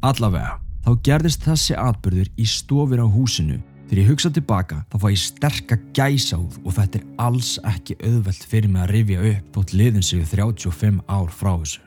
Allavega, 0.00 0.60
þá 0.86 0.90
gerðist 1.04 1.42
þessi 1.44 1.74
atbyrður 1.74 2.30
í 2.38 2.46
stofir 2.46 3.02
á 3.02 3.06
húsinu 3.10 3.58
þegar 3.90 4.00
ég 4.04 4.10
hugsa 4.12 4.30
tilbaka 4.30 4.80
þá 4.86 4.96
fá 5.02 5.06
ég 5.10 5.20
sterka 5.24 5.78
gæsáð 5.98 6.58
og 6.62 6.74
þetta 6.78 7.00
er 7.00 7.06
alls 7.26 7.52
ekki 7.66 7.98
auðvelt 7.98 8.48
fyrir 8.54 8.70
mig 8.70 8.86
að 8.86 8.92
rifja 8.94 9.28
upp 9.34 9.52
þótt 9.58 9.76
liðin 9.76 10.06
sig 10.06 10.24
35 10.30 11.04
ár 11.10 11.30
frá 11.34 11.52
þessu. 11.58 11.84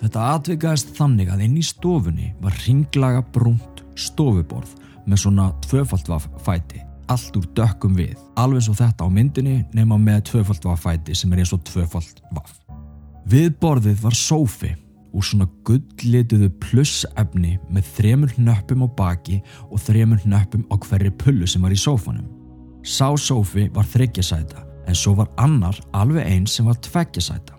Þetta 0.00 0.28
atvikaðist 0.34 0.94
þannig 0.96 1.28
að 1.28 1.44
inn 1.44 1.58
í 1.60 1.64
stofunni 1.68 2.30
var 2.40 2.56
ringlaga 2.64 3.20
brúnt 3.34 3.84
stofuborð 4.00 4.78
með 5.04 5.26
svona 5.26 5.50
tvöfaldvaf 5.68 6.30
fæti 6.40 6.80
allt 7.10 7.36
úr 7.38 7.46
dökkum 7.58 7.96
við, 7.98 8.18
alveg 8.38 8.64
svo 8.64 8.76
þetta 8.78 9.06
á 9.06 9.08
myndinni 9.10 9.56
nema 9.74 9.98
með 9.98 10.22
tvöfaldvaffæti 10.30 11.16
sem 11.18 11.32
er 11.34 11.42
eins 11.42 11.52
og 11.56 11.64
tvöfaldvaff. 11.66 12.54
Við 13.30 13.50
borðið 13.60 14.04
var 14.04 14.16
sófi 14.16 14.72
úr 15.12 15.24
svona 15.26 15.48
gullituðu 15.66 16.50
plussefni 16.62 17.56
með 17.70 17.88
þremur 17.96 18.34
nöppum 18.38 18.84
á 18.84 18.88
baki 18.98 19.40
og 19.68 19.82
þremur 19.82 20.22
nöppum 20.28 20.66
á 20.70 20.74
hverri 20.86 21.12
pullu 21.22 21.48
sem 21.50 21.62
var 21.62 21.74
í 21.74 21.78
sófanum. 21.80 22.28
Sá 22.82 23.12
sófi 23.18 23.68
var 23.74 23.88
þryggjasæta 23.88 24.66
en 24.88 24.96
svo 24.96 25.14
var 25.18 25.30
annar 25.38 25.76
alveg 25.92 26.26
eins 26.26 26.56
sem 26.56 26.66
var 26.66 26.78
tveggjasæta. 26.80 27.58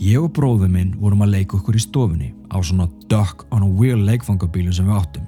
Ég 0.00 0.22
og 0.22 0.32
bróðum 0.36 0.72
minn 0.72 0.94
vorum 1.00 1.26
að 1.26 1.34
leika 1.34 1.58
okkur 1.58 1.76
í 1.76 1.82
stofunni 1.82 2.30
á 2.48 2.56
svona 2.64 2.88
duck 3.10 3.44
on 3.52 3.66
a 3.66 3.68
wheel 3.68 4.00
leikfangabílum 4.06 4.72
sem 4.72 4.88
við 4.88 4.96
áttum 4.96 5.26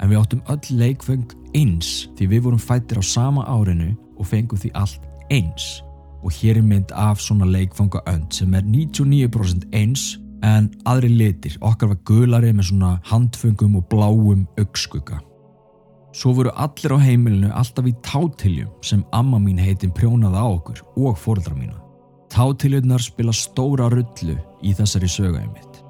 en 0.00 0.10
við 0.10 0.20
áttum 0.20 0.42
öll 0.52 0.80
leikfeng 0.80 1.36
eins 1.56 2.08
því 2.18 2.28
við 2.34 2.44
vorum 2.48 2.60
fættir 2.60 3.00
á 3.00 3.04
sama 3.04 3.46
árinu 3.48 3.94
og 4.18 4.28
fengum 4.28 4.60
því 4.60 4.72
allt 4.76 5.06
eins 5.32 5.80
og 6.20 6.34
hér 6.36 6.60
er 6.60 6.66
mynd 6.66 6.92
af 6.92 7.20
svona 7.22 7.48
leikfanga 7.48 8.02
önd 8.10 8.28
sem 8.34 8.54
er 8.54 8.64
99% 8.66 9.68
eins 9.72 10.18
en 10.46 10.70
aðri 10.88 11.10
litir, 11.12 11.56
okkar 11.60 11.92
var 11.92 12.00
gulari 12.08 12.52
með 12.54 12.70
svona 12.70 12.94
handfengum 13.10 13.76
og 13.80 13.88
bláum 13.92 14.46
augskugga. 14.60 15.20
Svo 16.16 16.32
voru 16.34 16.50
allir 16.58 16.94
á 16.96 16.98
heimilinu 16.98 17.52
alltaf 17.54 17.86
í 17.86 17.94
tátiljum 18.02 18.70
sem 18.82 19.04
amma 19.14 19.38
mín 19.38 19.60
heitin 19.62 19.92
prjónaði 19.94 20.42
á 20.42 20.46
okkur 20.48 20.82
og 20.98 21.18
fóröldra 21.18 21.54
mína. 21.54 21.76
Tátiljunar 22.30 23.02
spila 23.02 23.34
stóra 23.34 23.88
rullu 23.90 24.36
í 24.62 24.74
þessari 24.74 25.10
sögæði 25.10 25.50
mitt. 25.52 25.82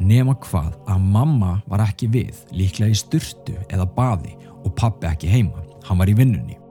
Nema 0.00 0.34
hvað 0.44 0.72
að 0.88 1.04
mamma 1.14 1.58
var 1.68 1.84
ekki 1.84 2.08
við, 2.12 2.36
líklega 2.52 2.92
í 2.92 2.96
styrtu 2.96 3.56
eða 3.68 3.88
baði 3.96 4.34
og 4.62 4.74
pappi 4.76 5.08
ekki 5.08 5.30
heima, 5.32 5.64
hann 5.86 6.00
var 6.00 6.08
í 6.08 6.16
vinnunni. 6.16 6.61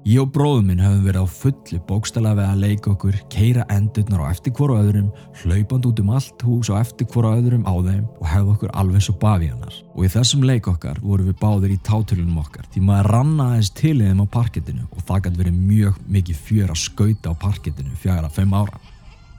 Ég 0.00 0.16
og 0.22 0.30
bróðum 0.32 0.70
minn 0.70 0.78
höfum 0.80 1.02
verið 1.04 1.26
á 1.28 1.28
fullu 1.28 1.78
bókstala 1.84 2.30
við 2.32 2.46
að 2.48 2.60
leika 2.62 2.88
okkur, 2.94 3.16
keira 3.28 3.66
endurnar 3.68 4.22
á 4.24 4.32
eftir 4.32 4.54
hvora 4.56 4.78
öðrum, 4.80 5.10
hlaupand 5.42 5.88
út 5.90 6.00
um 6.00 6.12
allt 6.16 6.44
hús 6.46 6.70
á 6.72 6.80
eftir 6.80 7.04
hvora 7.12 7.34
öðrum 7.36 7.66
á 7.68 7.74
þeim 7.84 8.06
og 8.16 8.30
hefðu 8.30 8.54
okkur 8.54 8.72
alveg 8.80 9.04
svo 9.04 9.14
bavíanar. 9.20 9.76
Og 9.92 10.08
í 10.08 10.12
þessum 10.14 10.46
leik 10.48 10.70
okkar 10.72 11.02
vorum 11.04 11.28
við 11.28 11.36
báðir 11.42 11.76
í 11.76 11.78
tátilunum 11.84 12.40
okkar 12.40 12.64
því 12.72 12.84
maður 12.88 13.10
ranna 13.12 13.50
aðeins 13.50 13.72
til 13.76 13.92
í 13.98 14.08
þeim 14.08 14.24
á 14.24 14.26
parkettinu 14.38 14.88
og 14.88 15.04
það 15.04 15.22
gæti 15.26 15.42
verið 15.42 15.60
mjög 15.68 16.00
mikið 16.16 16.42
fjör 16.48 16.72
að 16.72 16.82
skauta 16.86 17.36
á 17.36 17.42
parkettinu 17.44 18.00
fjara 18.00 18.32
fem 18.32 18.56
ára. 18.56 18.80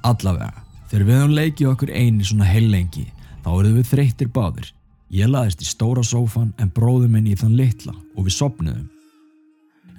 Allavega, 0.05 0.53
þegar 0.93 1.09
við 1.09 1.21
höfum 1.23 1.37
leikið 1.41 1.73
okkur 1.73 1.97
eini 1.97 2.29
svona 2.29 2.53
heilengi 2.53 3.09
þá 3.41 3.51
eruð 3.57 3.81
við 3.81 3.91
þreyttir 3.95 4.29
báðir. 4.29 4.73
Ég 5.09 5.25
laðist 5.27 5.65
í 5.65 5.73
stóra 5.73 6.05
sófan 6.05 6.53
en 6.61 6.69
bróðum 6.69 7.17
minn 7.17 7.33
í 7.33 7.39
þann 7.39 7.57
litla 7.57 7.97
og 8.13 8.29
við 8.29 8.37
sopnuðum. 8.37 8.90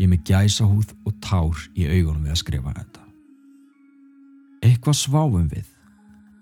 Ég 0.00 0.08
með 0.08 0.24
gæsa 0.28 0.66
húð 0.66 0.92
og 1.06 1.14
tár 1.24 1.58
í 1.76 1.86
augunum 1.88 2.24
við 2.24 2.34
að 2.34 2.40
skrifa 2.40 2.74
þetta. 2.76 3.02
Eitthvað 4.62 4.98
sváum 4.98 5.48
við, 5.50 5.66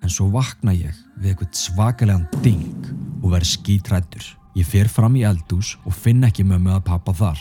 en 0.04 0.12
svo 0.12 0.28
vakna 0.32 0.74
ég 0.76 0.96
við 1.16 1.32
eitthvað 1.32 1.56
svakalegan 1.56 2.26
ding 2.44 2.90
og 3.22 3.32
verð 3.34 3.50
skítrættur. 3.50 4.26
Ég 4.58 4.66
fer 4.66 4.90
fram 4.90 5.16
í 5.16 5.24
eldús 5.26 5.76
og 5.86 5.94
finn 5.94 6.24
ekki 6.26 6.44
mömmu 6.46 6.74
að 6.74 6.86
pappa 6.90 7.14
þar. 7.16 7.40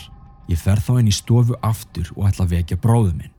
Ég 0.50 0.58
fer 0.58 0.82
þá 0.82 0.96
inn 1.00 1.10
í 1.10 1.14
stofu 1.14 1.56
aftur 1.62 2.10
og 2.16 2.26
ætla 2.28 2.46
að 2.46 2.56
vekja 2.56 2.80
bróðum 2.80 3.20
minn. 3.22 3.34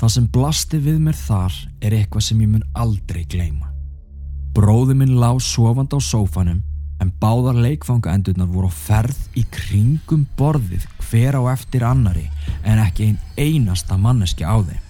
Það 0.00 0.14
sem 0.16 0.28
blasti 0.34 0.80
við 0.82 1.00
mér 1.06 1.18
þar 1.18 1.56
er 1.80 1.94
eitthvað 1.94 2.26
sem 2.26 2.40
ég 2.42 2.50
mun 2.50 2.64
aldrei 2.74 3.22
gleyma. 3.30 3.70
Bróði 4.54 4.96
minn 4.98 5.16
lág 5.18 5.40
sofand 5.42 5.94
á 5.94 5.98
sófanum 6.02 6.62
en 7.04 7.12
báðar 7.20 7.58
leikfangaendurnar 7.60 8.48
voru 8.48 8.70
á 8.72 8.74
ferð 8.74 9.20
í 9.36 9.44
kringum 9.52 10.24
borðið 10.38 10.86
hver 11.04 11.36
á 11.36 11.42
eftir 11.52 11.84
annari 11.84 12.24
en 12.64 12.80
ekki 12.80 13.10
einn 13.10 13.20
einasta 13.36 13.98
manneski 14.00 14.46
á 14.48 14.56
þeim. 14.64 14.80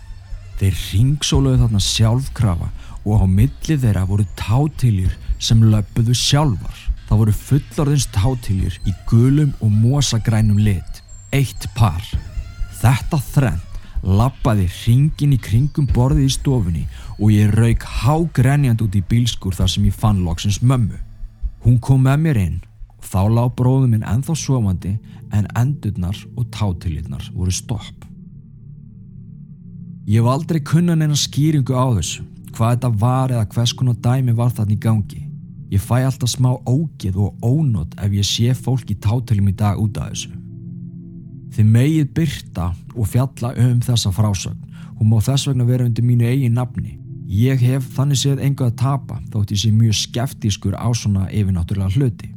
Þeir 0.60 0.80
ringsóluðu 0.92 1.60
þarna 1.64 1.82
sjálfkrafa 1.82 2.70
og 3.04 3.24
á 3.24 3.26
milli 3.26 3.76
þeirra 3.82 4.06
voru 4.08 4.26
tátiljur 4.38 5.14
sem 5.42 5.62
löpuðu 5.66 6.14
sjálfar. 6.16 6.76
Það 7.08 7.20
voru 7.20 7.36
fullorðins 7.40 8.06
tátiljur 8.14 8.78
í 8.86 8.94
gulum 9.10 9.52
og 9.60 9.74
mosagrænum 9.74 10.62
lit. 10.62 11.02
Eitt 11.34 11.66
par. 11.74 12.04
Þetta 12.78 13.20
þrenn 13.34 13.62
lappaði 14.04 14.68
ringin 14.84 15.34
í 15.34 15.40
kringum 15.40 15.88
borðið 15.90 16.28
í 16.28 16.32
stofunni 16.36 16.84
og 17.18 17.32
ég 17.32 17.52
rauk 17.56 17.84
hágrenjand 18.04 18.84
út 18.84 18.96
í 18.96 19.02
bílskur 19.08 19.56
þar 19.56 19.72
sem 19.72 19.88
ég 19.88 19.96
fann 19.96 20.22
loksins 20.26 20.60
mömmu. 20.62 21.00
Hún 21.64 21.78
kom 21.80 22.02
með 22.04 22.18
mér 22.20 22.40
inn 22.42 22.56
og 22.98 23.06
þá 23.08 23.20
lág 23.32 23.54
bróðum 23.56 23.94
minn 23.94 24.04
enþá 24.04 24.34
sofandi 24.36 24.98
en 25.32 25.46
endurnar 25.56 26.18
og 26.36 26.50
tátilirnar 26.52 27.30
voru 27.32 27.52
stopp. 27.52 28.04
Ég 30.04 30.20
hef 30.20 30.28
aldrei 30.28 30.60
kunnan 30.60 31.00
eina 31.00 31.16
skýringu 31.16 31.72
á 31.72 31.88
þessu, 31.96 32.26
hvað 32.52 32.74
þetta 32.74 32.90
var 33.00 33.32
eða 33.32 33.46
hvers 33.54 33.72
konar 33.72 33.96
dæmi 34.04 34.34
var 34.36 34.52
þarna 34.52 34.76
í 34.76 34.82
gangi. 34.82 35.22
Ég 35.72 35.80
fæ 35.80 36.04
alltaf 36.04 36.34
smá 36.34 36.50
ógið 36.68 37.16
og 37.24 37.40
ónót 37.40 37.96
ef 37.96 38.12
ég 38.12 38.28
sé 38.28 38.52
fólk 38.52 38.92
í 38.92 38.98
tátiljum 39.00 39.48
í 39.48 39.56
dag 39.56 39.80
út 39.80 39.96
af 39.96 40.12
þessu. 40.12 40.34
Þið 41.54 41.70
megið 41.78 42.12
byrta 42.18 42.68
og 42.92 43.08
fjalla 43.08 43.54
um 43.64 43.80
þessa 43.80 44.12
frásögn. 44.12 44.60
Hún 44.98 45.08
má 45.10 45.16
þess 45.24 45.48
vegna 45.48 45.64
vera 45.64 45.88
undir 45.88 46.04
mínu 46.04 46.28
eigin 46.28 46.60
nafni. 46.60 46.98
Ég 47.24 47.60
hef 47.64 47.86
þannig 47.96 48.20
séð 48.20 48.42
enga 48.44 48.68
að 48.68 48.78
tapa 48.82 49.18
þótt 49.32 49.54
ég 49.54 49.60
sé 49.62 49.70
mjög 49.72 49.96
skeftískur 49.96 50.76
á 50.76 50.88
svona 50.92 51.24
yfirnáttúrulega 51.32 51.96
hluti. 51.96 52.28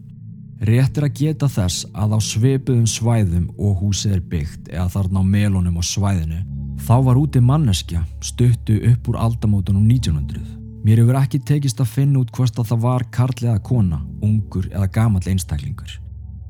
Rétt 0.63 0.98
er 0.98 1.06
að 1.10 1.17
geta 1.20 1.50
þess 1.51 1.86
að 1.94 2.15
á 2.15 2.20
sveipuðum 2.24 2.88
svæðum 2.89 3.50
og 3.60 3.84
húsið 3.84 4.15
er 4.15 4.24
byggt 4.32 4.72
eða 4.72 4.88
þarna 4.96 5.22
á 5.22 5.24
melunum 5.36 5.77
og 5.77 5.86
svæðinu 5.86 6.39
þá 6.88 6.96
var 7.03 7.20
úti 7.20 7.44
manneskja 7.44 8.06
stuttu 8.24 8.79
upp 8.94 9.12
úr 9.12 9.20
aldamótunum 9.27 9.86
1900. 9.91 10.41
Mér 10.88 11.03
hefur 11.03 11.20
ekki 11.20 11.44
tekist 11.44 11.84
að 11.84 11.94
finna 11.98 12.24
út 12.24 12.32
hvort 12.32 12.58
að 12.58 12.72
það 12.72 12.84
var 12.88 13.08
karl 13.12 13.39
eða 13.44 13.62
kona, 13.62 14.01
ungur 14.24 14.70
eða 14.72 14.88
gamall 14.88 15.25
einstaklingur 15.27 15.98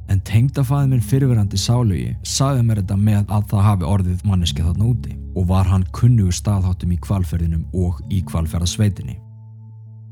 en 0.07 0.21
tengdafæði 0.27 0.91
minn 0.91 1.03
fyrirverandi 1.03 1.59
sálugi 1.59 2.15
sagði 2.23 2.65
mér 2.67 2.81
þetta 2.81 2.97
með 3.01 3.31
að 3.37 3.47
það 3.51 3.65
hafi 3.67 3.87
orðið 3.93 4.25
manneski 4.27 4.65
þarna 4.65 4.89
úti 4.91 5.15
og 5.37 5.47
var 5.51 5.69
hann 5.69 5.85
kunnugur 5.95 6.35
staðháttum 6.35 6.93
í 6.95 6.99
kvalferðinum 7.03 7.65
og 7.75 7.99
í 8.09 8.21
kvalferðasveitinni. 8.27 9.17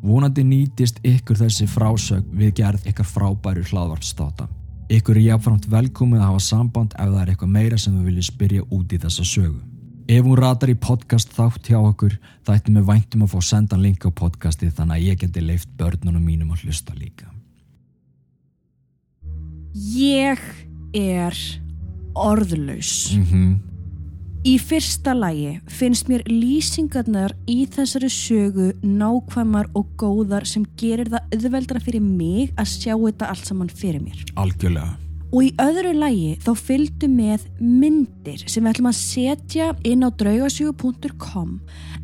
Vonandi 0.05 0.43
nýtist 0.45 0.99
ykkur 1.07 1.39
þessi 1.39 1.65
frásög 1.69 2.25
við 2.29 2.51
gerð 2.59 2.89
ykkar 2.91 3.07
frábæru 3.09 3.63
hlaðvartstáta. 3.65 4.45
Ykkur 4.93 5.17
er 5.17 5.31
jáfnframt 5.31 5.65
velkomið 5.71 6.21
að 6.21 6.27
hafa 6.29 6.43
samband 6.45 6.93
ef 6.93 7.07
það 7.09 7.21
er 7.23 7.31
eitthvað 7.31 7.55
meira 7.55 7.79
sem 7.81 7.95
við 7.95 8.11
viljum 8.11 8.27
spyrja 8.27 8.67
út 8.69 8.93
í 8.93 8.99
þessa 9.01 9.25
sögu. 9.25 9.63
Ef 10.05 10.27
hún 10.27 10.37
ratar 10.37 10.69
í 10.69 10.75
podcast 10.77 11.31
þátt 11.33 11.71
hjá 11.71 11.79
okkur, 11.79 12.19
það 12.45 12.59
ættum 12.59 12.77
við 12.77 12.89
væntum 12.91 13.23
að 13.25 13.31
fá 13.33 13.39
sendan 13.47 13.81
link 13.81 14.05
á 14.05 14.13
podcastið 14.13 14.75
þannig 14.77 14.99
að 14.99 15.07
ég 15.09 15.23
geti 15.23 15.41
leift 15.41 15.71
börnunum 15.79 16.21
mínum 16.21 16.53
að 16.53 16.67
hlusta 16.67 16.93
líka. 16.93 17.34
Ég 19.75 20.39
er 20.95 21.35
orðlaus. 22.15 23.11
Mm 23.15 23.25
-hmm. 23.25 23.55
Í 24.45 24.59
fyrsta 24.61 25.13
lagi 25.13 25.59
finnst 25.67 26.07
mér 26.07 26.21
lýsingarnar 26.29 27.33
í 27.49 27.65
þessari 27.65 28.09
sögu 28.09 28.73
nákvæmar 28.83 29.65
og 29.73 29.87
góðar 29.97 30.45
sem 30.45 30.65
gerir 30.77 31.09
það 31.09 31.33
auðveldra 31.33 31.79
fyrir 31.79 32.01
mig 32.01 32.53
að 32.55 32.65
sjá 32.65 32.93
þetta 32.93 33.25
allt 33.25 33.45
saman 33.45 33.69
fyrir 33.69 34.01
mér. 34.01 34.21
Algjörlega. 34.35 35.04
Og 35.35 35.41
í 35.43 35.49
öðru 35.59 35.91
lægi 35.97 36.35
þá 36.39 36.51
fylgdu 36.55 37.09
með 37.11 37.41
myndir 37.59 38.45
sem 38.47 38.63
við 38.63 38.69
ætlum 38.71 38.87
að 38.87 38.99
setja 39.01 39.65
inn 39.83 40.05
á 40.07 40.09
draugasjögu.com 40.15 41.49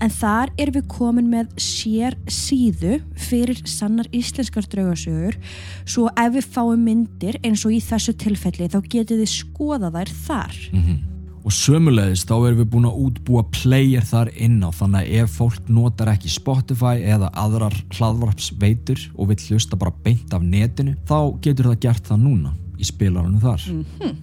en 0.04 0.12
þar 0.18 0.52
erum 0.60 0.76
við 0.76 0.90
komin 0.92 1.30
með 1.32 1.54
sér 1.64 2.18
síðu 2.28 2.98
fyrir 3.16 3.62
sannar 3.64 4.10
íslenskar 4.12 4.68
draugasjögur 4.74 5.38
svo 5.86 6.10
ef 6.12 6.36
við 6.36 6.50
fáum 6.58 6.84
myndir 6.84 7.40
eins 7.40 7.64
og 7.64 7.78
í 7.78 7.80
þessu 7.80 8.18
tilfelli 8.20 8.68
þá 8.68 8.82
getið 8.84 9.24
þið 9.24 9.32
skoða 9.38 9.94
þær 9.96 10.14
þar. 10.26 10.60
Mm 10.76 11.00
Og 11.42 11.50
sömulegist 11.50 12.30
þá 12.30 12.36
erum 12.38 12.60
við 12.60 12.68
búin 12.70 12.86
að 12.86 12.98
útbúa 13.02 13.42
player 13.50 14.04
þar 14.06 14.30
inn 14.38 14.60
á 14.62 14.70
þannig 14.70 15.08
að 15.08 15.22
ef 15.24 15.38
fólk 15.40 15.70
notar 15.74 16.12
ekki 16.12 16.30
Spotify 16.30 17.02
eða 17.02 17.32
aðrar 17.34 17.74
hlaðvarpsveitur 17.98 19.08
og 19.16 19.32
vill 19.32 19.40
hlusta 19.48 19.80
bara 19.80 19.96
beint 20.06 20.36
af 20.38 20.46
netinu 20.46 20.94
þá 21.10 21.34
getur 21.42 21.72
það 21.72 21.80
gert 21.88 22.12
það 22.12 22.22
núna 22.28 22.54
í 22.82 22.88
spilarunum 22.88 23.42
þar. 23.44 23.68
Mhm. 23.70 24.16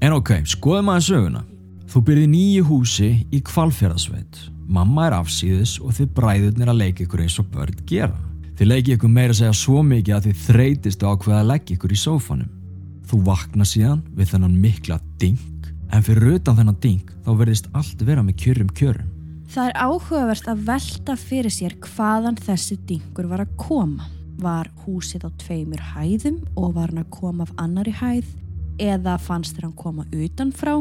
En 0.00 0.14
ok, 0.14 0.30
skoðum 0.46 0.92
aðeins 0.92 1.10
söguna. 1.10 1.42
Þú 1.88 2.02
byrði 2.06 2.26
nýju 2.30 2.64
húsi 2.68 3.10
í 3.32 3.40
kvalfjörðasveit. 3.42 4.38
Mamma 4.68 5.06
er 5.08 5.16
afsýðis 5.16 5.78
og 5.80 5.94
þið 5.96 6.10
bræðurnir 6.14 6.70
að 6.70 6.80
leika 6.82 7.04
ykkur 7.04 7.22
eins 7.24 7.38
og 7.40 7.48
börn 7.50 7.78
gera. 7.88 8.18
Þið 8.58 8.68
leiki 8.68 8.94
ykkur 8.96 9.10
meira 9.10 9.32
að 9.32 9.40
segja 9.40 9.56
svo 9.56 9.82
mikið 9.86 10.14
að 10.14 10.26
þið 10.28 10.40
þreytist 10.44 11.04
á 11.06 11.10
hvað 11.14 11.38
að 11.38 11.48
leggja 11.52 11.76
ykkur 11.76 11.94
í 11.94 11.98
sófanum. 11.98 12.50
Þú 13.08 13.20
vakna 13.24 13.64
síðan 13.64 14.02
við 14.14 14.34
þennan 14.34 14.58
mikla 14.60 15.00
ding 15.18 15.70
en 15.88 16.04
fyrir 16.04 16.34
utan 16.36 16.58
þennan 16.58 16.80
ding 16.82 17.12
þá 17.24 17.30
verðist 17.38 17.70
allt 17.72 18.02
vera 18.04 18.24
með 18.26 18.36
kjörum 18.42 18.72
kjörum. 18.76 19.08
Það 19.48 19.70
er 19.70 19.78
áhugavert 19.80 20.48
að 20.52 20.64
velta 20.68 21.16
fyrir 21.16 21.54
sér 21.54 21.78
hvaðan 21.80 22.36
þessi 22.36 22.76
dingur 22.84 23.30
var 23.30 23.46
að 23.46 23.54
koma. 23.56 24.10
Var 24.38 24.68
húsið 24.84 25.26
á 25.26 25.30
tveimur 25.42 25.80
hæðum 25.94 26.42
og 26.54 26.76
var 26.76 26.92
hann 26.92 27.02
að 27.02 27.10
koma 27.16 27.46
af 27.46 27.54
annari 27.58 27.94
hæð 27.98 28.28
eða 28.78 29.16
fannst 29.18 29.56
þér 29.56 29.66
hann 29.66 29.78
koma 29.80 30.06
utanfrá? 30.14 30.76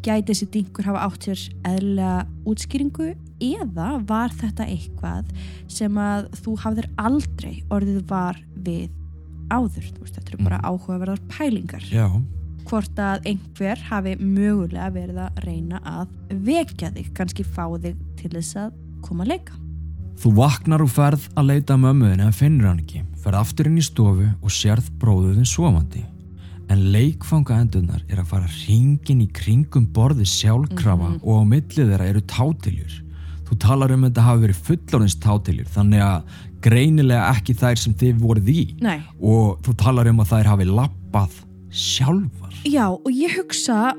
Gæti 0.00 0.30
þessi 0.30 0.46
dingur 0.54 0.86
hafa 0.88 1.02
átt 1.04 1.26
sér 1.28 1.42
eðlega 1.68 2.14
útskýringu 2.48 3.10
eða 3.44 3.90
var 4.08 4.32
þetta 4.32 4.64
eitthvað 4.72 5.28
sem 5.68 6.00
að 6.00 6.30
þú 6.40 6.56
hafðir 6.64 6.88
aldrei 7.00 7.54
orðið 7.68 8.02
var 8.08 8.40
við 8.56 8.88
áður? 9.52 9.88
Veist, 10.00 10.16
þetta 10.16 10.32
eru 10.32 10.44
bara 10.46 10.60
áhugaverðar 10.64 11.24
pælingar 11.28 11.84
Já. 11.92 12.06
hvort 12.68 13.02
að 13.02 13.28
einhver 13.28 13.88
hafi 13.90 14.16
mögulega 14.20 14.88
verið 14.94 15.24
að 15.26 15.42
reyna 15.44 15.82
að 15.84 16.14
vekja 16.48 16.94
þig, 16.96 17.12
kannski 17.16 17.44
fá 17.44 17.66
þig 17.76 18.00
til 18.20 18.32
þess 18.38 18.62
að 18.64 18.78
koma 19.04 19.26
að 19.26 19.34
leika. 19.34 19.60
Þú 20.20 20.34
vaknar 20.36 20.82
og 20.84 20.90
ferð 20.92 21.22
að 21.38 21.46
leita 21.48 21.78
mömmuðin 21.80 22.20
en 22.26 22.34
finnur 22.36 22.68
hann 22.68 22.80
ekki. 22.82 22.98
Ferð 23.22 23.38
aftur 23.40 23.70
inn 23.70 23.78
í 23.80 23.84
stofu 23.84 24.26
og 24.28 24.52
sérð 24.52 24.90
bróðuðin 25.00 25.48
sofandi. 25.48 26.02
En 26.70 26.82
leikfanga 26.92 27.56
endunar 27.62 28.02
er 28.04 28.20
að 28.20 28.28
fara 28.34 28.50
hringin 28.52 29.22
í 29.24 29.30
kringum 29.32 29.86
borði 29.96 30.26
sjálfkrafa 30.28 31.14
og 31.22 31.40
á 31.40 31.42
millið 31.48 31.94
þeirra 31.94 32.10
eru 32.12 32.22
tátiljur. 32.28 32.98
Þú 33.48 33.58
talar 33.64 33.94
um 33.96 34.04
að 34.04 34.10
þetta 34.10 34.26
hafi 34.28 34.44
verið 34.44 34.60
fullorins 34.68 35.16
tátiljur 35.24 35.72
þannig 35.72 36.04
að 36.04 36.36
greinilega 36.68 37.32
ekki 37.32 37.56
þær 37.56 37.80
sem 37.80 37.96
þið 38.04 38.20
voruð 38.20 38.52
í 38.52 38.60
Nei. 38.84 39.00
og 39.24 39.56
þú 39.64 39.76
talar 39.80 40.12
um 40.12 40.20
að 40.20 40.34
þær 40.34 40.52
hafi 40.52 40.68
lappað 40.68 41.40
sjálfar. 41.72 42.60
Já, 42.68 42.84
og 42.92 43.08
ég 43.08 43.40
hugsa 43.40 43.94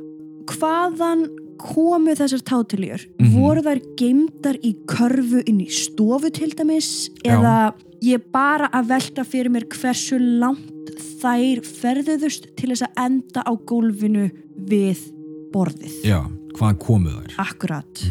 hvaðan 0.54 1.26
komu 1.62 2.16
þessar 2.18 2.44
tátiljur? 2.48 3.06
Mhm. 3.20 3.32
Voru 3.38 3.64
þær 3.66 3.82
geimdar 4.00 4.60
í 4.62 4.76
körfu 4.90 5.44
inn 5.46 5.62
í 5.62 5.70
stofu 5.70 6.32
til 6.34 6.52
dæmis? 6.52 7.10
Já. 7.24 7.38
Eða 7.38 7.74
ég 8.02 8.22
bara 8.34 8.70
að 8.74 8.88
velta 8.96 9.24
fyrir 9.24 9.52
mér 9.54 9.68
hversu 9.70 10.18
langt 10.20 10.92
þær 11.22 11.62
ferðuðust 11.62 12.50
til 12.58 12.72
þess 12.72 12.88
að 12.88 13.02
enda 13.06 13.44
á 13.46 13.54
gólfinu 13.54 14.32
við 14.58 15.00
borðið? 15.54 16.02
Já, 16.08 16.20
hvaðan 16.58 16.80
komu 16.82 17.16
þær? 17.16 17.34
Akkurat. 17.46 18.06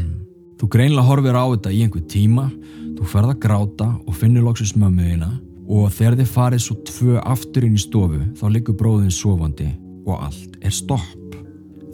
Þú 0.60 0.68
greinlega 0.68 1.08
horfir 1.08 1.38
á 1.40 1.44
þetta 1.50 1.72
í 1.72 1.82
einhver 1.84 2.04
tíma, 2.06 2.50
þú 2.98 3.06
ferð 3.08 3.34
að 3.34 3.40
gráta 3.40 3.88
og 4.06 4.18
finnur 4.18 4.44
loksins 4.44 4.76
mömmuðina 4.76 5.30
og 5.70 5.88
þegar 5.94 6.18
þið 6.20 6.34
farið 6.34 6.64
svo 6.64 6.76
tvö 6.88 7.20
aftur 7.22 7.66
inn 7.66 7.78
í 7.78 7.80
stofu 7.80 8.20
þá 8.38 8.44
liggur 8.50 8.76
bróðin 8.78 9.14
sofandi 9.14 9.70
og 10.06 10.18
allt 10.26 10.58
er 10.60 10.74
stopp. 10.74 11.19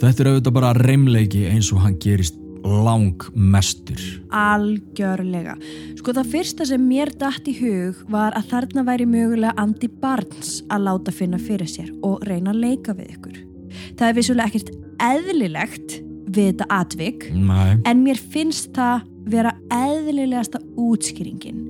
Þetta 0.00 0.22
er 0.22 0.28
auðvitað 0.32 0.56
bara 0.58 0.74
reymleiki 0.76 1.46
eins 1.48 1.70
og 1.72 1.80
hann 1.84 1.96
gerist 2.02 2.36
lang 2.66 3.22
mestur. 3.32 4.00
Algjörlega. 4.34 5.54
Sko 5.98 6.14
það 6.16 6.32
fyrsta 6.32 6.66
sem 6.68 6.82
mér 6.82 7.12
datt 7.18 7.46
í 7.48 7.54
hug 7.60 8.02
var 8.12 8.36
að 8.36 8.50
þarna 8.52 8.84
væri 8.88 9.06
mögulega 9.08 9.54
andi 9.60 9.88
barns 10.02 10.58
að 10.72 10.88
láta 10.88 11.14
finna 11.14 11.40
fyrir 11.40 11.70
sér 11.70 11.92
og 12.06 12.24
reyna 12.26 12.52
að 12.52 12.62
leika 12.64 12.96
við 12.98 13.14
ykkur. 13.16 13.38
Það 13.96 14.08
er 14.08 14.18
vissulega 14.18 14.50
ekkert 14.50 14.72
eðlilegt 15.06 15.98
við 16.26 16.50
þetta 16.50 16.68
atvik 16.74 17.28
Nei, 17.32 17.76
en 17.86 18.02
mér 18.04 18.20
finnst 18.20 18.72
það 18.76 19.06
vera 19.30 19.52
eðlilegasta 19.74 20.60
útskýringin 20.78 21.64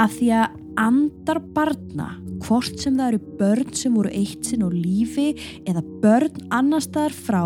af 0.00 0.14
því 0.16 0.32
að 0.38 0.58
andar 0.80 1.42
barna 1.54 2.12
hvort 2.42 2.78
sem 2.80 2.96
það 2.98 3.12
eru 3.12 3.36
börn 3.40 3.74
sem 3.76 3.96
voru 3.96 4.12
eitt 4.12 4.46
sinn 4.46 4.64
og 4.66 4.76
lífi 4.76 5.32
eða 5.68 5.82
börn 6.02 6.46
annar 6.54 6.84
staðar 6.84 7.16
frá 7.16 7.42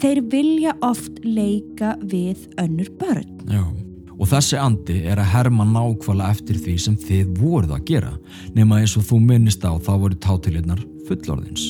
þeir 0.00 0.24
vilja 0.32 0.74
oft 0.86 1.20
leika 1.24 1.96
við 2.00 2.48
önnur 2.60 2.90
börn 3.00 3.38
já. 3.50 3.64
Og 4.20 4.28
þessi 4.28 4.58
andi 4.60 4.98
er 5.08 5.20
að 5.20 5.30
herma 5.32 5.64
nákvæmlega 5.64 6.34
eftir 6.34 6.58
því 6.60 6.74
sem 6.84 6.96
þið 7.00 7.28
voruð 7.40 7.70
að 7.72 7.86
gera 7.88 8.10
nema 8.56 8.82
eins 8.82 8.96
og 9.00 9.06
þú 9.08 9.20
minnist 9.30 9.64
á 9.64 9.72
þá 9.80 9.94
voru 10.02 10.18
tátilirnar 10.20 10.82
fullorðins. 11.08 11.64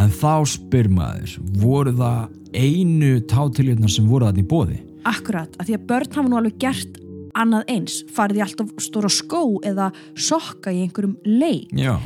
En 0.00 0.10
þá 0.10 0.42
spyr 0.48 0.88
maður, 0.90 1.36
voru 1.60 1.92
það 1.94 2.56
einu 2.56 3.12
tátilirnar 3.30 3.92
sem 3.92 4.08
voru 4.10 4.26
þarna 4.26 4.42
í 4.42 4.48
bóði? 4.50 4.80
Akkurat, 5.06 5.54
af 5.60 5.68
því 5.68 5.76
að 5.78 5.86
börn 5.92 6.16
hafa 6.16 6.32
nú 6.32 6.40
alveg 6.40 6.58
gert 6.66 6.98
annað 7.38 7.64
eins, 7.76 8.00
farið 8.14 8.40
í 8.40 8.44
alltaf 8.46 8.74
stóra 8.82 9.10
skó 9.12 9.44
eða 9.66 9.90
sokka 10.16 10.72
í 10.74 10.82
einhverjum 10.86 11.16
leik. 11.24 11.70
Já. 11.76 11.96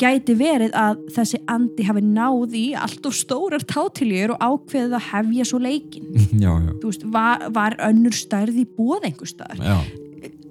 Gæti 0.00 0.32
verið 0.40 0.72
að 0.80 1.00
þessi 1.12 1.42
andi 1.52 1.84
hafi 1.84 2.00
náð 2.06 2.54
í 2.56 2.66
alltaf 2.72 3.12
stórar 3.18 3.60
tátiljur 3.68 4.32
og 4.32 4.40
ákveðið 4.46 4.94
að 4.96 5.08
hefja 5.10 5.44
svo 5.50 5.58
leikin. 5.60 6.06
Já, 6.44 6.52
já. 6.56 6.70
Veist, 6.80 7.04
var, 7.12 7.44
var 7.52 7.76
önnur 7.90 8.16
stærð 8.16 8.62
í 8.62 8.64
bóð 8.64 9.04
einhver 9.10 9.28
staðar? 9.28 9.60
Já, 9.60 9.76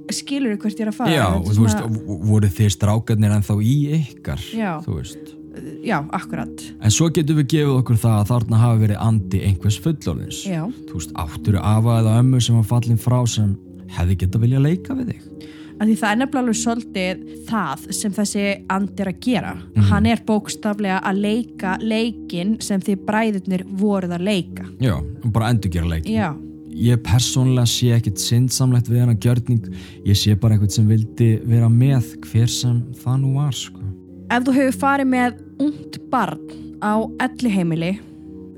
Skilur 0.10 0.56
þú 0.56 0.62
hvert 0.64 0.80
ég 0.80 0.86
er 0.88 0.90
að 0.90 0.96
fara? 0.98 1.12
já 1.14 1.26
og 1.38 1.50
þú 1.54 1.66
veist, 1.68 1.82
svona- 1.82 2.22
voru 2.30 2.48
þið 2.50 2.70
strákarnir 2.74 3.34
ennþá 3.36 3.56
í 3.62 3.74
ykkar, 4.00 4.40
þú 4.86 4.96
veist. 4.96 5.36
Já, 5.86 5.98
akkurat. 6.16 6.64
En 6.82 6.94
svo 6.94 7.10
getum 7.14 7.38
við 7.42 7.48
gefið 7.54 7.74
okkur 7.82 7.98
það 8.00 8.16
að 8.22 8.30
þarna 8.32 8.60
hafi 8.62 8.82
verið 8.86 9.02
andi 9.06 9.42
einhvers 9.50 9.78
fullorðins. 9.84 10.40
Já. 10.50 10.62
Þú 10.90 10.98
veist, 10.98 11.14
áttur 11.20 11.58
afa 11.62 11.98
eða 12.02 12.16
ömmu 12.24 12.42
sem 12.42 12.58
var 12.58 12.66
fallin 12.70 12.98
frá 13.02 13.20
sem 13.30 13.54
hefði 13.98 14.18
geta 14.24 14.42
vilja 14.42 14.62
leika 14.64 14.98
við 14.98 15.14
þig. 15.14 15.26
Af 15.80 15.88
því 15.88 15.96
það 15.96 16.10
er 16.12 16.18
nefnilega 16.20 16.42
alveg 16.44 16.58
svolítið 16.60 17.20
það 17.48 17.84
sem 17.96 18.16
þessi 18.18 18.46
andi 18.76 19.04
er 19.04 19.10
að 19.14 19.20
gera. 19.24 19.54
Mhm. 19.56 19.86
Hann 19.90 20.06
er 20.06 20.22
bókstaflega 20.28 21.00
að 21.08 21.22
leika 21.24 21.78
leikin 21.80 22.62
sem 22.62 22.82
þið 22.82 23.06
bræðurnir 23.08 23.64
voruð 23.80 24.16
að 24.18 24.26
leika. 24.28 24.66
Já, 24.80 25.00
bara 25.32 25.50
endur 25.54 25.72
gera 25.72 25.88
leikin. 25.88 26.14
Já. 26.14 26.36
Ég 26.70 26.98
persónlega 27.02 27.66
sé 27.66 27.94
ekkit 27.96 28.20
syndsamlegt 28.20 28.90
við 28.90 29.00
hennar 29.00 29.16
gjörning. 29.16 29.74
Ég 30.06 30.16
sé 30.16 30.36
bara 30.40 30.56
eitthvað 30.56 30.72
sem 30.72 30.88
vildi 30.88 31.42
vera 31.44 31.68
með 31.68 32.20
hver 32.28 32.48
sem 32.48 32.84
það 32.94 33.22
nú 33.22 33.34
var, 33.36 33.52
sko. 33.52 33.80
Ef 34.30 34.44
þú 34.44 34.54
hefur 34.54 34.80
farið 34.80 35.08
með 35.08 35.40
ungt 35.60 36.10
barn 36.12 36.40
á 36.84 36.94
elli 37.20 37.50
heimili 37.50 38.00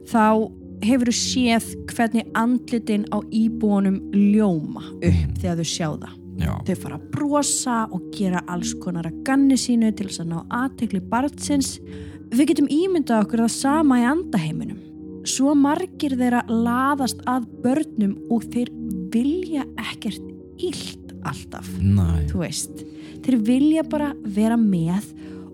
þá 0.10 0.52
hefur 0.86 1.12
þú 1.12 1.15
séð 1.17 1.67
hvernig 1.91 2.30
andlitin 2.38 3.06
á 3.13 3.17
íbúanum 3.32 4.00
ljóma 4.15 4.84
upp 4.98 5.38
þegar 5.41 5.62
þau 5.62 5.67
sjá 5.67 5.88
það. 5.89 6.17
Já, 6.41 6.54
Þau 6.65 6.76
fara 6.80 6.98
að 6.98 7.10
brosa 7.13 7.78
og 7.91 8.06
gera 8.15 8.41
alls 8.50 8.72
konar 8.82 9.10
að 9.10 9.20
ganni 9.28 9.58
sínu 9.60 9.91
til 9.94 10.08
þess 10.08 10.24
að 10.24 10.32
ná 10.32 10.39
aðtekli 10.62 11.02
barnsins. 11.12 11.76
Við 12.32 12.54
getum 12.54 12.70
ímyndað 12.72 13.26
okkur 13.26 13.44
það 13.44 13.54
sama 13.58 14.00
í 14.02 14.08
andaheiminum. 14.10 14.80
Svo 15.28 15.54
margir 15.54 16.15
þeirra 16.17 16.41
laðast 16.50 17.20
að 17.30 17.46
börnum 17.62 18.15
og 18.34 18.48
þeir 18.50 18.72
vilja 19.13 19.67
ekkert 19.91 20.24
illt 20.58 21.13
alltaf. 21.28 21.67
næ. 21.78 22.26
Þú 22.32 22.41
veist, 22.41 22.82
þeir 23.22 23.38
vilja 23.46 23.84
bara 23.86 24.13
vera 24.26 24.58
með 24.58 25.12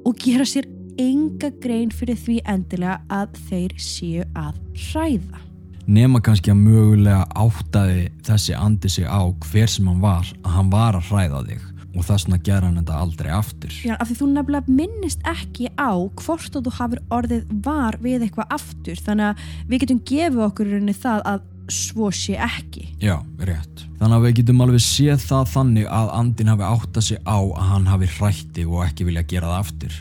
og 0.08 0.16
gera 0.24 0.46
sér 0.48 0.70
enga 1.02 1.52
grein 1.64 1.92
fyrir 1.94 2.18
því 2.20 2.38
endilega 2.50 3.00
að 3.14 3.40
þeir 3.50 3.76
séu 3.82 4.26
að 4.38 4.58
hræða. 4.88 5.44
Nema 5.88 6.20
kannski 6.20 6.52
að 6.52 6.64
mögulega 6.66 7.24
áttaði 7.40 8.10
þessi 8.28 8.56
andi 8.58 8.92
sig 8.92 9.08
á 9.08 9.24
hver 9.48 9.72
sem 9.72 9.88
hann 9.88 10.04
var 10.04 10.28
að 10.44 10.56
hann 10.58 10.72
var 10.74 10.98
að 11.00 11.12
hræða 11.12 11.44
þig 11.48 11.66
og 11.98 12.06
þess 12.06 12.28
vegna 12.28 12.40
gera 12.46 12.68
hann 12.68 12.80
þetta 12.82 12.98
aldrei 13.02 13.30
aftur. 13.34 13.76
Já, 13.86 13.96
af 13.96 14.10
því 14.10 14.18
þú 14.20 14.28
nefnilega 14.34 14.78
minnist 14.80 15.24
ekki 15.28 15.70
á 15.80 15.92
hvort 16.22 16.58
að 16.58 16.68
þú 16.68 16.74
hafur 16.78 17.04
orðið 17.20 17.54
var 17.66 17.98
við 18.04 18.28
eitthvað 18.28 18.58
aftur 18.58 19.06
þannig 19.06 19.32
að 19.32 19.46
við 19.70 19.86
getum 19.86 20.02
gefið 20.12 20.44
okkur 20.48 20.74
rauninni 20.74 20.98
það 20.98 21.24
að 21.34 21.46
svo 21.74 22.12
sé 22.16 22.38
ekki. 22.40 22.86
Já, 23.04 23.18
rétt. 23.44 23.86
Þannig 24.00 24.18
að 24.18 24.28
við 24.28 24.36
getum 24.42 24.62
alveg 24.64 24.84
séð 24.84 25.24
það 25.26 25.50
þannig 25.56 25.90
að 25.92 26.12
andin 26.20 26.52
hafi 26.54 26.68
áttað 26.68 27.08
sig 27.10 27.24
á 27.28 27.40
að 27.40 27.66
hann 27.72 27.90
hafi 27.92 28.12
hrætti 28.18 28.68
og 28.68 28.86
ekki 28.86 29.08
vilja 29.10 29.26
gera 29.28 29.52
það 29.52 29.66
aftur. 29.66 29.98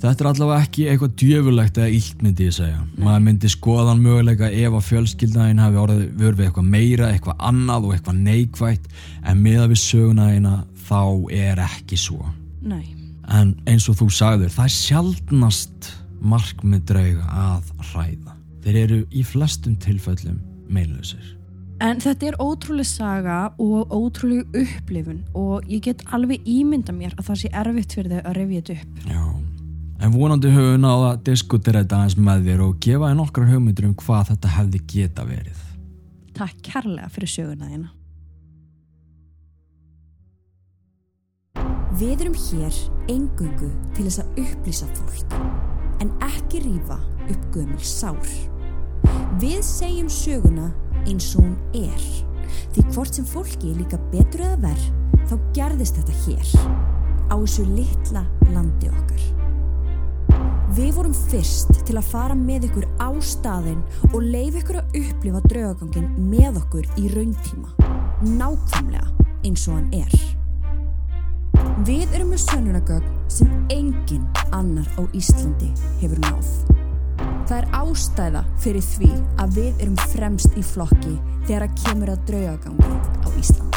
Þetta 0.00 0.24
er 0.24 0.28
allavega 0.30 0.64
ekki 0.64 0.84
eitthvað 0.88 1.16
djöfulegt 1.20 1.78
eða 1.80 1.92
illt 1.92 2.22
myndi 2.24 2.46
ég 2.46 2.54
segja. 2.56 2.78
Maður 2.96 3.24
myndi 3.26 3.50
skoðan 3.52 4.00
möguleika 4.00 4.48
ef 4.48 4.76
að 4.78 4.86
fjölskyldaðin 4.86 5.60
hafi 5.60 5.80
orðið 5.82 6.04
vörfið 6.22 6.46
eitthvað 6.46 6.70
meira, 6.72 7.10
eitthvað 7.12 7.42
annað 7.50 7.88
og 7.88 7.96
eitthvað 7.96 8.22
neikvægt 8.24 8.88
en 9.28 9.42
miða 9.44 9.66
við 9.68 9.82
sögunaðina 9.82 10.54
þá 10.88 11.02
er 11.36 11.60
ekki 11.66 12.00
svo. 12.00 12.30
Nei. 12.64 12.86
En 13.30 13.52
eins 13.68 13.90
og 13.92 13.98
þú 14.00 14.08
sagður, 14.14 14.54
það 14.54 14.70
er 14.70 14.76
sjaldnast 14.78 15.90
markmið 16.20 16.86
drauga 16.88 17.28
að 17.44 17.68
hræða. 17.90 18.38
Þeir 18.64 18.80
eru 18.86 19.02
í 19.12 19.22
flestum 19.24 19.76
tilfellum 19.80 20.40
meilösir. 20.72 21.36
En 21.80 22.00
þetta 22.00 22.26
er 22.28 22.40
ótrúlega 22.40 22.88
saga 22.88 23.38
og 23.60 23.92
ótrúlega 23.92 24.64
upplifun 24.64 25.22
og 25.36 25.64
ég 25.68 25.86
get 25.86 26.02
alveg 26.12 26.44
ímynda 26.44 26.92
mér 26.92 27.14
að 27.16 27.30
það 27.30 27.40
sé 27.40 27.52
erfitt 27.56 27.96
fyrir 27.96 28.12
þau 28.16 28.20
að 28.20 28.36
revja 28.36 28.60
þetta 28.60 28.76
upp. 28.82 29.06
Já, 29.08 29.22
en 30.00 30.12
vonandi 30.14 30.48
höfum 30.48 30.74
við 30.74 30.82
náða 30.82 31.08
að 31.12 31.24
diskutera 31.28 31.82
þetta 31.82 32.00
aðeins 32.00 32.18
með 32.28 32.46
þér 32.48 32.62
og 32.64 32.76
gefa 32.84 33.08
þér 33.10 33.18
nokkrar 33.18 33.50
hugmyndir 33.52 33.88
um 33.88 33.96
hvað 34.00 34.28
þetta 34.32 34.52
hefði 34.56 34.82
geta 34.94 35.26
verið. 35.28 35.64
Takk 36.36 36.62
kærlega 36.64 37.10
fyrir 37.12 37.32
söguna 37.34 37.68
þína. 37.68 37.90
Við 42.00 42.22
erum 42.24 42.36
hér 42.38 42.76
engungu 43.12 43.68
til 43.96 44.06
þess 44.06 44.22
að 44.22 44.38
upplýsa 44.44 44.86
fólk, 44.96 45.34
en 46.00 46.12
ekki 46.24 46.62
rífa 46.64 46.96
upp 47.26 47.48
gömul 47.52 47.82
sár. 47.84 48.30
Við 49.42 49.58
segjum 49.66 50.08
söguna 50.12 50.70
eins 51.02 51.34
og 51.34 51.44
hún 51.44 51.58
er, 51.76 52.06
því 52.72 52.86
hvort 52.94 53.18
sem 53.18 53.26
fólki 53.28 53.74
er 53.74 53.82
líka 53.82 54.00
betur 54.14 54.46
eða 54.46 54.62
verð, 54.64 54.88
þá 55.28 55.36
gerðist 55.58 56.00
þetta 56.00 56.16
hér, 56.24 56.56
á 57.28 57.34
þessu 57.36 57.68
litla 57.74 58.24
landi 58.54 58.88
okkar. 58.94 59.39
Við 60.70 60.90
vorum 60.94 61.14
fyrst 61.16 61.72
til 61.88 61.96
að 61.98 62.10
fara 62.12 62.34
með 62.38 62.68
ykkur 62.68 62.84
á 63.02 63.10
staðinn 63.26 63.80
og 64.12 64.20
leif 64.22 64.54
ykkur 64.60 64.76
að 64.78 64.98
upplifa 65.00 65.40
draugagangin 65.50 66.12
með 66.30 66.60
okkur 66.60 66.86
í 67.00 67.08
rauntíma, 67.10 67.72
nákvæmlega 68.38 69.26
eins 69.48 69.64
og 69.66 69.80
hann 69.80 69.88
er. 69.98 70.14
Við 71.88 72.14
erum 72.14 72.30
með 72.30 72.42
sönnunagögn 72.44 73.16
sem 73.32 73.50
engin 73.74 74.28
annar 74.54 74.86
á 74.94 75.02
Íslandi 75.10 75.72
hefur 76.04 76.22
náð. 76.28 76.52
Það 77.48 77.56
er 77.58 77.68
ástæða 77.80 78.44
fyrir 78.62 78.86
því 78.92 79.10
að 79.42 79.58
við 79.58 79.82
erum 79.82 79.98
fremst 80.14 80.54
í 80.54 80.62
flokki 80.62 81.16
þegar 81.48 81.66
að 81.66 81.76
kemur 81.82 82.14
að 82.14 82.24
draugagangi 82.30 82.94
á 83.26 83.28
Íslandi. 83.34 83.69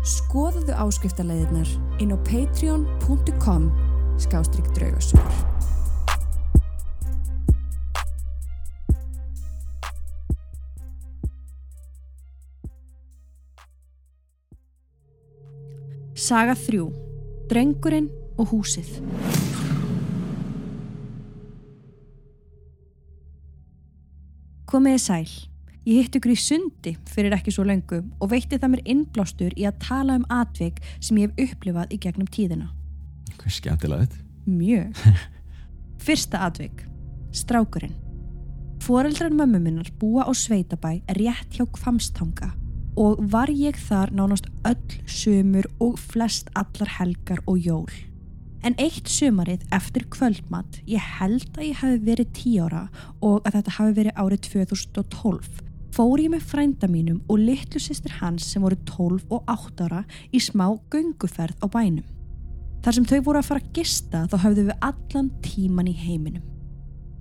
Skoðuðu 0.00 0.72
áskriftarleiðirnar 0.80 1.68
inn 2.00 2.14
á 2.16 2.18
patreon.com 2.24 3.66
skástrygg 4.20 4.70
draugasögur. 4.72 5.34
Saga 16.16 16.56
3. 16.56 16.80
Drengurinn 17.52 18.08
og 18.40 18.54
húsið. 18.54 18.96
Komiði 24.70 25.00
sæl. 25.02 25.49
Ég 25.88 26.04
hitt 26.04 26.16
ykkur 26.18 26.34
í 26.34 26.36
sundi 26.36 26.90
fyrir 27.08 27.32
ekki 27.32 27.52
svo 27.54 27.64
lengu 27.64 28.02
og 28.20 28.28
veitti 28.34 28.58
það 28.60 28.72
mér 28.74 28.82
innblástur 28.92 29.54
í 29.56 29.64
að 29.64 29.78
tala 29.80 30.18
um 30.20 30.26
atvik 30.28 30.82
sem 31.00 31.16
ég 31.16 31.30
hef 31.30 31.54
upplifað 31.54 31.94
í 31.96 31.98
gegnum 32.04 32.28
tíðina. 32.28 32.68
Hvað 33.40 33.54
skemmtilega 33.56 34.04
þetta? 34.04 34.20
Mjög. 34.44 35.00
Fyrsta 36.04 36.42
atvik. 36.50 36.84
Strákurinn. 37.32 37.96
Foreldrar 38.84 39.32
mömmu 39.32 39.60
minnar 39.60 39.88
búa 40.00 40.26
á 40.28 40.32
Sveitabæ 40.36 40.98
rétt 41.16 41.56
hjá 41.56 41.64
Kvamstanga 41.64 42.52
og 43.00 43.20
var 43.32 43.48
ég 43.48 43.78
þar 43.80 44.12
nánast 44.12 44.50
öll 44.68 45.00
sömur 45.08 45.64
og 45.80 45.96
flest 45.96 46.52
allar 46.58 46.92
helgar 46.98 47.40
og 47.46 47.56
jól. 47.56 47.88
En 48.60 48.76
eitt 48.76 49.08
sömarið 49.08 49.64
eftir 49.72 50.04
kvöldmatt, 50.12 50.82
ég 50.84 51.00
held 51.00 51.48
að 51.56 51.70
ég 51.70 51.80
hafi 51.80 52.00
verið 52.04 52.32
10 52.36 52.66
ára 52.66 52.82
og 53.24 53.46
að 53.48 53.56
þetta 53.56 53.76
hafi 53.78 53.94
verið 53.96 54.18
árið 54.20 54.42
2012, 54.50 55.69
fór 55.94 56.22
ég 56.22 56.30
með 56.32 56.46
frænda 56.52 56.88
mínum 56.90 57.20
og 57.28 57.42
litlu 57.42 57.80
sýstir 57.82 58.14
hans 58.20 58.46
sem 58.46 58.62
voru 58.62 58.78
12 58.88 59.26
og 59.30 59.50
8 59.50 59.88
ára 59.88 60.04
í 60.32 60.40
smá 60.42 60.68
gönguferð 60.92 61.58
á 61.62 61.66
bænum. 61.70 62.06
Þar 62.80 62.96
sem 62.96 63.08
þau 63.10 63.20
voru 63.26 63.40
að 63.40 63.48
fara 63.50 63.60
að 63.60 63.74
gista 63.76 64.22
þá 64.30 64.36
hafðu 64.44 64.64
við 64.70 64.86
allan 64.88 65.28
tíman 65.44 65.90
í 65.90 65.96
heiminum. 65.96 66.46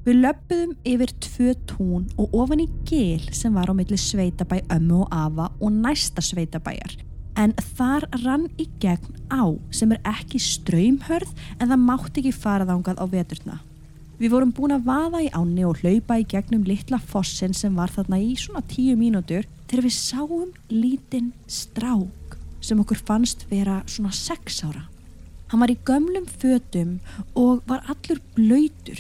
Við 0.07 0.21
löpuðum 0.23 0.71
yfir 0.87 1.11
tvö 1.25 1.53
tún 1.67 2.05
og 2.17 2.35
ofan 2.39 2.63
í 2.63 2.69
gil 2.87 3.25
sem 3.35 3.53
var 3.53 3.69
á 3.69 3.75
milli 3.75 3.99
sveitabæ 3.99 4.61
ömmu 4.71 5.03
og 5.03 5.11
afa 5.13 5.49
og 5.59 5.73
næsta 5.75 6.23
sveitabæjar. 6.23 6.95
En 7.39 7.53
þar 7.75 8.07
rann 8.23 8.47
í 8.59 8.65
gegn 8.81 9.19
á 9.31 9.43
sem 9.75 9.91
er 9.95 10.01
ekki 10.07 10.39
ströymhörð 10.41 11.29
en 11.59 11.71
það 11.71 11.85
mátti 11.85 12.23
ekki 12.23 12.33
fara 12.35 12.67
þángað 12.67 13.03
á 13.03 13.05
veturna. 13.11 13.59
Við 14.19 14.33
vorum 14.33 14.49
búin 14.51 14.73
að 14.75 14.83
vaða 14.83 15.21
í 15.23 15.29
áni 15.31 15.63
og 15.63 15.77
hlaupa 15.79 16.17
í 16.19 16.25
gegnum 16.27 16.65
litla 16.67 16.97
fossin 16.99 17.53
sem 17.55 17.77
var 17.79 17.91
þarna 17.93 18.17
í 18.19 18.33
svona 18.35 18.59
tíu 18.67 18.97
mínútur 18.99 19.45
þegar 19.69 19.85
við 19.85 19.95
sáum 19.95 20.49
lítinn 20.67 21.29
strák 21.47 22.35
sem 22.59 22.81
okkur 22.83 22.99
fannst 23.07 23.45
vera 23.47 23.77
svona 23.87 24.11
sex 24.11 24.59
ára. 24.67 24.83
Hann 25.47 25.63
var 25.63 25.71
í 25.71 25.77
gömlum 25.87 26.27
fötum 26.27 26.97
og 27.31 27.63
var 27.69 27.87
allur 27.87 28.19
blöytur. 28.35 28.99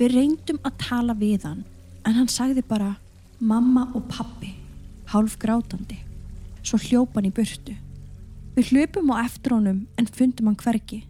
Við 0.00 0.16
reyndum 0.16 0.58
að 0.66 0.82
tala 0.82 1.14
við 1.14 1.46
hann 1.46 1.62
en 2.02 2.18
hann 2.18 2.32
sagði 2.32 2.66
bara 2.66 2.96
mamma 3.38 3.86
og 3.94 4.02
pappi, 4.10 4.50
hálf 5.14 5.38
grátandi. 5.38 6.00
Svo 6.66 6.82
hljópa 6.82 7.20
hann 7.20 7.30
í 7.30 7.34
burtu. 7.38 7.78
Við 8.58 8.74
hljöpum 8.74 9.14
á 9.14 9.22
eftir 9.22 9.54
honum 9.54 9.86
en 9.94 10.10
fundum 10.10 10.50
hann 10.50 10.58
hvergi. 10.58 11.04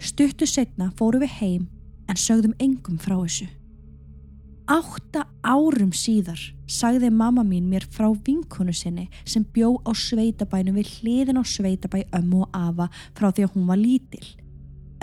Stuttu 0.00 0.48
setna 0.48 0.88
fóru 0.96 1.20
við 1.20 1.36
heim 1.42 1.70
en 2.08 2.20
sögðum 2.20 2.54
engum 2.62 2.98
frá 3.00 3.16
þessu. 3.18 3.48
Átta 4.64 5.26
árum 5.44 5.90
síðar 5.92 6.40
sagði 6.70 7.10
mamma 7.12 7.42
mín 7.44 7.66
mér 7.68 7.84
frá 7.92 8.06
vinkonu 8.26 8.72
sinni 8.72 9.10
sem 9.28 9.44
bjó 9.44 9.74
á 9.84 9.92
sveitabænum 9.92 10.78
við 10.80 10.94
hliðin 10.94 11.40
á 11.40 11.44
sveitabæ 11.44 12.06
ömmu 12.16 12.46
og 12.46 12.56
afa 12.56 12.88
frá 13.12 13.28
því 13.28 13.44
að 13.44 13.52
hún 13.58 13.68
var 13.68 13.82
lítil. 13.82 14.24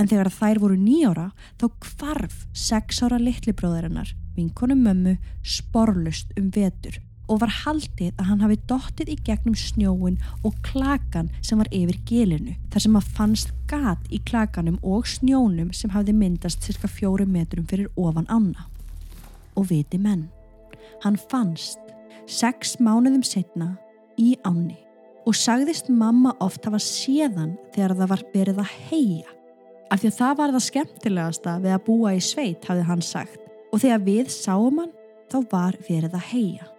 En 0.02 0.10
þegar 0.10 0.32
þær 0.34 0.64
voru 0.64 0.80
nýjára 0.82 1.28
þá 1.62 1.68
kvarf 1.86 2.42
sex 2.58 3.04
ára 3.06 3.22
litli 3.22 3.54
bróðarinnar, 3.54 4.16
vinkonu 4.34 4.80
mömmu, 4.80 5.18
sporlust 5.46 6.34
um 6.42 6.50
vetur 6.50 6.98
og 7.32 7.40
var 7.40 7.54
haldið 7.62 8.12
að 8.20 8.28
hann 8.28 8.44
hafi 8.44 8.58
dottið 8.68 9.14
í 9.14 9.18
gegnum 9.24 9.56
snjóin 9.56 10.18
og 10.48 10.58
klakan 10.68 11.32
sem 11.40 11.62
var 11.62 11.70
yfir 11.72 12.00
gelinu 12.10 12.58
þar 12.74 12.86
sem 12.86 12.98
að 13.00 13.10
fannst 13.16 13.54
gat 13.72 14.12
í 14.12 14.20
klakanum 14.28 14.80
og 14.84 15.08
snjónum 15.08 15.72
sem 15.76 15.94
hafði 15.96 16.18
myndast 16.18 16.68
cirka 16.68 16.92
fjóru 16.92 17.28
metrum 17.30 17.68
fyrir 17.72 17.88
ofan 17.96 18.28
ána. 18.28 18.68
Og 19.56 19.70
viti 19.72 20.00
menn, 20.00 20.28
hann 21.06 21.20
fannst 21.32 21.80
sex 22.28 22.78
mánuðum 22.84 23.24
setna 23.28 23.76
í 24.20 24.36
áni 24.44 24.78
og 25.28 25.38
sagðist 25.38 25.92
mamma 25.94 26.34
oft 26.44 26.66
hafa 26.66 26.80
séðan 26.82 27.56
þegar 27.76 27.96
það 28.00 28.12
var 28.12 28.26
verið 28.34 28.62
að 28.64 28.76
heia. 28.90 29.38
Af 29.92 30.02
því 30.02 30.10
að 30.10 30.18
það 30.18 30.36
var 30.40 30.54
það 30.56 30.68
skemmtilegasta 30.68 31.56
við 31.62 31.76
að 31.76 31.86
búa 31.88 32.14
í 32.16 32.22
sveit, 32.24 32.66
hafði 32.66 32.88
hann 32.88 33.06
sagt. 33.06 33.40
Og 33.72 33.84
þegar 33.84 34.06
við 34.08 34.32
sáum 34.34 34.82
hann, 34.82 34.94
þá 35.32 35.38
var 35.52 35.78
verið 35.88 36.16
að 36.18 36.30
heia. 36.32 36.71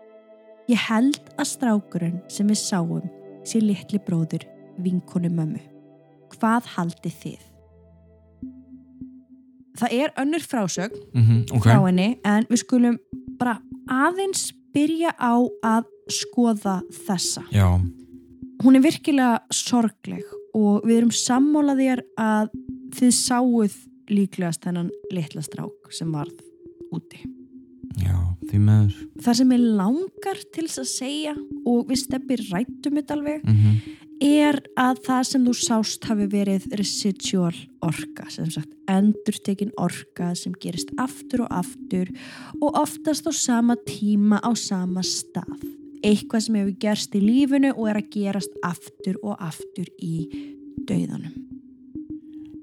Ég 0.73 0.81
held 0.89 1.19
að 1.37 1.49
strákurinn 1.51 2.21
sem 2.33 2.49
við 2.49 2.61
sáum 2.63 3.05
sé 3.45 3.61
litli 3.61 3.99
bróður 4.07 4.47
vinkonu 4.81 5.29
mömmu. 5.33 5.61
Hvað 6.39 6.69
haldið 6.77 7.17
þið? 7.25 7.41
Það 9.81 9.95
er 9.99 10.13
önnur 10.21 10.45
frásögn 10.45 10.97
Mm 11.15 11.23
-hmm, 11.23 11.57
ok. 11.57 11.63
frá 11.65 11.79
henni 11.87 12.19
en 12.25 12.47
við 12.51 12.57
skulum 12.65 12.99
bara 13.39 13.59
aðeins 13.89 14.53
byrja 14.75 15.13
á 15.19 15.35
að 15.65 15.85
skoða 16.09 16.83
þessa. 17.07 17.43
Já, 17.53 17.81
Hún 18.63 18.77
er 18.77 18.81
virkilega 18.83 19.41
sorgleg 19.51 20.23
og 20.55 20.85
við 20.87 20.97
erum 20.99 21.11
sammálaðir 21.11 22.03
að 22.17 22.49
þið 22.95 23.11
sáuð 23.11 23.75
líklegast 24.09 24.63
þennan 24.63 24.91
litla 25.11 25.43
strák 25.43 25.91
sem 25.91 26.13
varð 26.13 26.39
úti. 26.93 27.19
já. 27.99 28.32
Það 29.23 29.39
sem 29.41 29.53
ég 29.57 29.67
langar 29.81 30.41
til 30.53 30.67
þess 30.69 30.83
að 30.83 30.91
segja 30.93 31.35
og 31.65 31.85
við 31.89 32.03
steppir 32.05 32.47
rættum 32.53 32.99
þetta 33.01 33.19
alveg 33.19 33.45
Mm 33.47 33.99
er 34.23 34.59
að 34.79 35.01
það 35.07 35.23
sem 35.27 35.47
þú 35.47 35.53
sást 35.59 36.07
hafi 36.07 36.27
verið 36.31 36.67
residual 36.79 37.55
orka, 37.83 38.29
sem 38.31 38.49
sagt 38.53 38.71
endurtekin 38.91 39.73
orka 39.81 40.33
sem 40.39 40.55
gerist 40.63 40.93
aftur 41.03 41.45
og 41.47 41.55
aftur 41.63 42.13
og 42.61 42.79
oftast 42.79 43.27
á 43.27 43.33
sama 43.35 43.77
tíma 43.89 44.39
á 44.39 44.55
sama 44.55 45.03
stað. 45.03 45.67
Eitthvað 46.03 46.47
sem 46.47 46.59
hefur 46.59 46.79
gerst 46.83 47.15
í 47.19 47.23
lífinu 47.23 47.75
og 47.75 47.89
er 47.91 48.03
að 48.03 48.13
gerast 48.15 48.55
aftur 48.67 49.19
og 49.23 49.39
aftur 49.43 49.91
í 50.03 50.27
dauðanum. 50.87 51.52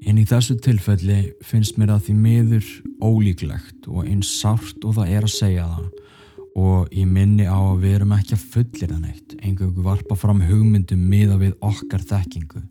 En 0.10 0.18
í 0.18 0.24
þessu 0.26 0.56
tilfelli 0.58 1.20
finnst 1.46 1.76
mér 1.78 1.92
að 1.94 2.08
því 2.08 2.14
miður 2.18 2.70
ólíklegt 2.98 3.86
og 3.92 4.08
eins 4.10 4.32
sárt 4.40 4.82
og 4.88 4.96
það 4.98 5.12
er 5.14 5.28
að 5.28 5.36
segja 5.36 5.68
það 5.70 5.90
og 6.58 6.96
ég 6.98 7.06
minni 7.06 7.46
á 7.46 7.56
að 7.60 7.84
við 7.84 7.94
erum 8.00 8.16
ekki 8.16 8.34
að 8.34 8.48
fullir 8.56 8.90
það 8.90 9.04
neitt, 9.04 9.36
einhverju 9.38 9.84
varpa 9.86 10.18
fram 10.18 10.42
hugmyndum 10.42 11.04
miða 11.12 11.38
við 11.38 11.54
okkar 11.62 12.02
þekkingu 12.10 12.64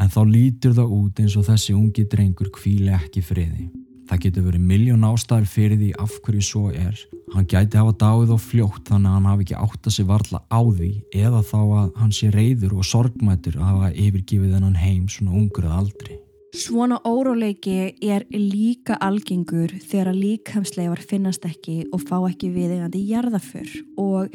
en 0.00 0.14
þá 0.14 0.20
lítur 0.30 0.72
það 0.78 0.96
út 0.96 1.20
eins 1.20 1.36
og 1.36 1.46
þessi 1.50 1.76
ungi 1.76 2.06
drengur 2.08 2.48
kvíli 2.56 2.88
ekki 2.96 3.20
friði. 3.20 3.68
Það 4.08 4.24
getur 4.24 4.48
verið 4.48 4.66
miljón 4.72 5.06
ástæður 5.06 5.52
fyrir 5.52 5.78
því 5.80 5.92
af 6.00 6.16
hverju 6.24 6.42
svo 6.48 6.64
er. 6.72 6.96
Hann 7.36 7.46
gæti 7.52 7.78
hafa 7.80 7.94
dáið 8.00 8.34
og 8.34 8.42
fljótt 8.48 8.88
þannig 8.88 9.12
að 9.12 9.18
hann 9.18 9.30
hafi 9.30 9.46
ekki 9.46 9.60
átt 9.60 9.92
að 9.92 9.96
sig 9.98 10.08
varla 10.08 10.42
á 10.48 10.60
því 10.64 10.90
eða 11.20 11.44
þá 11.52 11.60
að 11.60 11.94
hann 12.00 12.16
sé 12.16 12.32
reyður 12.32 12.74
og 12.80 12.88
sorgmætur 12.88 13.60
að 13.60 13.70
hafa 13.70 13.94
yfirgifið 13.94 14.56
þennan 14.56 14.82
heim 14.82 15.08
svona 15.12 15.36
ungur 15.36 15.68
að 15.68 15.78
aldri. 15.84 16.22
Svona 16.52 16.98
óróleiki 17.08 17.94
er 18.04 18.26
líka 18.28 18.98
algengur 19.00 19.70
þegar 19.72 20.10
að 20.10 20.18
líkamsleifar 20.20 21.00
finnast 21.00 21.46
ekki 21.48 21.86
og 21.88 22.02
fá 22.04 22.18
ekki 22.28 22.50
viðegandi 22.52 23.00
jarðaför 23.08 23.70
og 23.96 24.34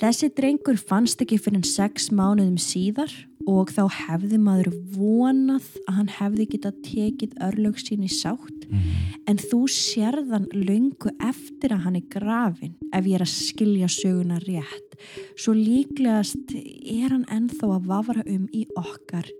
þessi 0.00 0.32
drengur 0.34 0.80
fannst 0.80 1.22
ekki 1.22 1.38
fyrir 1.38 1.62
sex 1.62 2.08
mánuðum 2.10 2.58
síðar 2.58 3.14
og 3.46 3.70
þá 3.70 3.84
hefði 3.94 4.40
maður 4.42 4.72
vonað 4.96 5.68
að 5.86 6.00
hann 6.00 6.10
hefði 6.16 6.48
geta 6.56 6.74
tekið 6.82 7.38
örlög 7.46 7.78
sín 7.78 8.02
í 8.06 8.10
sátt. 8.10 8.66
Mm. 8.72 8.82
en 9.30 9.38
þú 9.38 9.60
sérðan 9.70 10.48
löngu 10.50 11.12
eftir 11.22 11.74
að 11.76 11.84
hann 11.86 11.98
er 12.00 12.06
grafin 12.10 12.74
ef 12.90 13.06
ég 13.06 13.20
er 13.20 13.22
að 13.22 13.34
skilja 13.36 13.88
söguna 13.92 14.40
rétt. 14.42 14.98
Svo 15.38 15.54
líklegast 15.54 16.56
er 16.56 17.12
hann 17.12 17.26
ennþá 17.30 17.76
að 17.76 17.88
vafra 17.94 18.26
um 18.26 18.48
í 18.50 18.66
okkar 18.74 19.30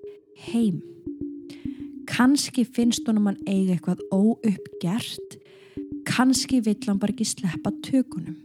heim 0.53 0.83
kannski 2.07 2.65
finnst 2.65 3.07
honum 3.09 3.27
hann 3.31 3.38
eiga 3.47 3.75
eitthvað 3.77 4.01
óuppgert 4.12 5.37
kannski 6.09 6.61
vill 6.65 6.81
hann 6.87 6.99
bara 6.99 7.12
ekki 7.15 7.25
sleppa 7.29 7.73
tökunum 7.87 8.37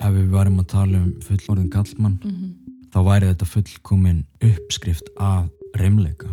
Ef 0.00 0.10
við 0.10 0.30
varum 0.32 0.58
að 0.58 0.66
tala 0.72 0.98
um 0.98 1.10
fullorðin 1.22 1.70
kallmann 1.70 2.18
mm 2.24 2.30
-hmm. 2.30 2.52
þá 2.90 2.98
væri 3.08 3.26
þetta 3.30 3.46
fullkomin 3.46 4.24
uppskrift 4.42 5.08
af 5.16 5.44
reymleika. 5.78 6.28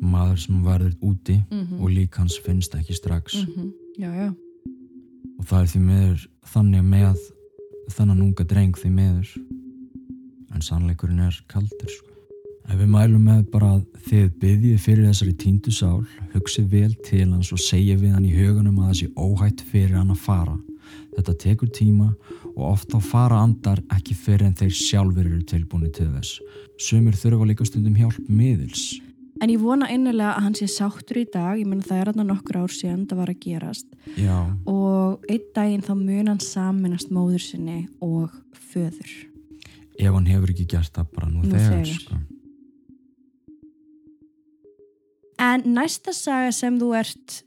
Maður 0.00 0.36
sem 0.38 0.62
verður 0.64 0.94
úti 1.02 1.42
Mhm. 1.50 1.80
og 1.82 1.90
lík 1.90 2.14
hans 2.16 2.38
finnst 2.44 2.74
ekki 2.74 2.94
strax 2.94 3.34
já, 3.98 4.10
já. 4.14 4.34
og 5.38 5.44
það 5.44 5.60
er 5.62 5.66
því 5.66 5.80
meður 5.80 6.26
þannig 6.46 6.82
með 6.84 7.16
þennan 7.90 8.22
unga 8.22 8.44
dreng 8.44 8.76
því 8.78 8.90
meður 8.90 9.28
en 10.54 10.60
sannleikurinn 10.62 11.20
er 11.20 11.40
kaldur 11.48 11.88
sko. 11.90 12.09
Ef 12.70 12.78
við 12.78 12.90
mælum 12.92 13.24
með 13.26 13.44
bara 13.50 13.72
að 13.76 13.84
þið 14.06 14.26
byggjið 14.42 14.82
fyrir 14.84 15.08
þessari 15.08 15.36
tíndu 15.40 15.72
sál 15.74 16.04
hugsið 16.34 16.70
vel 16.70 16.92
til 17.06 17.26
hans 17.32 17.50
og 17.54 17.62
segja 17.62 17.96
við 17.98 18.14
hann 18.14 18.28
í 18.28 18.34
hugunum 18.36 18.78
að 18.86 18.96
sé 19.00 19.08
óhætt 19.18 19.64
fyrir 19.72 19.98
hann 19.98 20.14
að 20.14 20.22
fara 20.22 20.56
þetta 21.16 21.36
tekur 21.42 21.70
tíma 21.74 22.08
og 22.54 22.64
oft 22.70 22.90
þá 22.92 22.98
fara 23.10 23.42
andar 23.42 23.82
ekki 23.96 24.14
fyrir 24.14 24.48
en 24.48 24.56
þeir 24.58 24.74
sjálfur 24.78 25.26
eru 25.26 25.42
tilbúinu 25.50 25.90
til 25.94 26.08
þess 26.14 26.40
sumir 26.80 27.18
þurfa 27.18 27.50
líka 27.50 27.66
stundum 27.68 27.98
hjálp 27.98 28.18
miðils 28.28 29.00
En 29.40 29.48
ég 29.48 29.62
vona 29.62 29.86
einnilega 29.88 30.34
að 30.34 30.42
hann 30.44 30.56
sé 30.58 30.66
sáttur 30.68 31.16
í 31.16 31.22
dag, 31.32 31.56
ég 31.56 31.64
menna 31.64 31.86
það 31.86 32.00
er 32.00 32.08
þarna 32.10 32.24
nokkur 32.28 32.58
ár 32.60 32.72
síðan 32.74 33.06
það 33.08 33.20
var 33.22 33.30
að 33.32 33.38
gerast 33.40 33.86
já, 34.20 34.34
og 34.68 35.24
einn 35.32 35.46
daginn 35.56 35.84
þá 35.86 35.94
mun 35.96 36.28
hann 36.28 36.42
saminast 36.44 37.14
móður 37.14 37.40
sinni 37.46 37.78
og 38.04 38.34
föður. 38.68 39.14
ef 39.96 40.12
hann 40.12 40.28
hefur 40.28 40.52
ekki 40.52 40.68
gert 40.74 40.92
það 40.92 41.08
bara 41.16 41.30
nú, 41.30 41.40
Nú 41.40 41.54
þegar, 41.54 41.72
þegar. 41.72 41.94
Sko. 42.04 42.20
En 45.40 45.62
næsta 45.72 46.12
saga 46.12 46.50
sem 46.52 46.74
þú 46.76 46.90
ert 46.98 47.38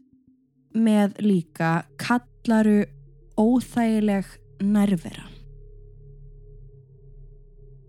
með 0.73 1.19
líka 1.21 1.83
kallaru 2.01 2.87
óþægileg 3.37 4.31
nærvera. 4.65 5.27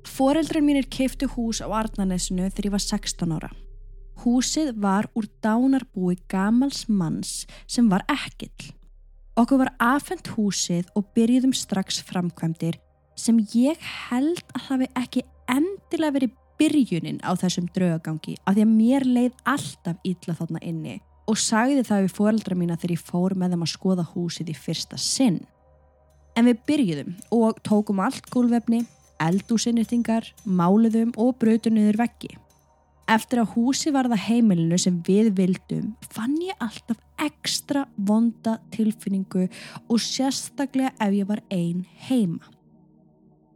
Foreldrar 0.05 0.61
mínir 0.61 0.91
keiftu 0.93 1.27
hús 1.33 1.63
á 1.65 1.73
Arnarnesinu 1.73 2.51
þegar 2.51 2.69
ég 2.69 2.75
var 2.77 2.85
16 2.85 3.33
ára. 3.33 3.51
Húsið 4.23 4.75
var 4.77 5.09
úr 5.17 5.27
dánarbúi 5.43 6.21
gamals 6.29 6.85
manns 6.87 7.49
sem 7.67 7.89
var 7.89 8.05
ekkill. 8.13 8.75
Okkur 9.41 9.65
var 9.65 9.73
afhengt 9.81 10.35
húsið 10.37 10.93
og 10.95 11.09
byrjuðum 11.17 11.57
strax 11.57 12.05
framkvæmdir 12.05 12.77
sem 13.17 13.41
ég 13.57 13.81
held 13.81 14.45
að 14.69 14.85
við 14.85 15.01
ekki 15.01 15.25
endilega 15.51 16.19
verið 16.21 16.41
byrjunin 16.61 17.21
á 17.27 17.31
þessum 17.39 17.67
draugagangi 17.75 18.37
af 18.45 18.55
því 18.55 18.65
að 18.65 18.77
mér 18.77 19.07
leið 19.09 19.43
alltaf 19.55 20.07
illa 20.07 20.37
þarna 20.39 20.63
inni 20.63 21.01
og 21.31 21.41
sagði 21.41 21.85
það 21.87 22.05
við 22.05 22.15
foreldra 22.19 22.59
mína 22.59 22.77
þegar 22.79 22.95
ég 22.97 23.05
fór 23.11 23.35
með 23.39 23.55
þeim 23.55 23.67
að 23.67 23.73
skoða 23.73 24.07
húsið 24.13 24.53
í 24.53 24.57
fyrsta 24.59 25.01
sinn. 25.01 25.41
En 26.37 26.49
við 26.51 26.63
byrjuðum 26.69 27.15
og 27.35 27.61
tókum 27.65 28.03
allt 28.05 28.27
gólvefni, 28.33 28.83
eldúsinnýttingar, 29.23 30.27
máluðum 30.45 31.15
og 31.21 31.37
brutum 31.41 31.79
niður 31.79 32.03
veggi. 32.03 32.35
Eftir 33.05 33.43
að 33.43 33.53
húsi 33.55 33.93
var 33.93 34.09
það 34.09 34.25
heimilinu 34.29 34.79
sem 34.81 34.97
við 35.05 35.31
vildum 35.37 35.93
fann 36.13 36.37
ég 36.41 36.57
alltaf 36.65 37.01
ekstra 37.21 37.85
vonda 37.97 38.57
tilfinningu 38.73 39.47
og 39.89 40.01
sérstaklega 40.01 40.95
ef 41.05 41.17
ég 41.17 41.29
var 41.29 41.45
ein 41.53 41.85
heima. 42.09 42.54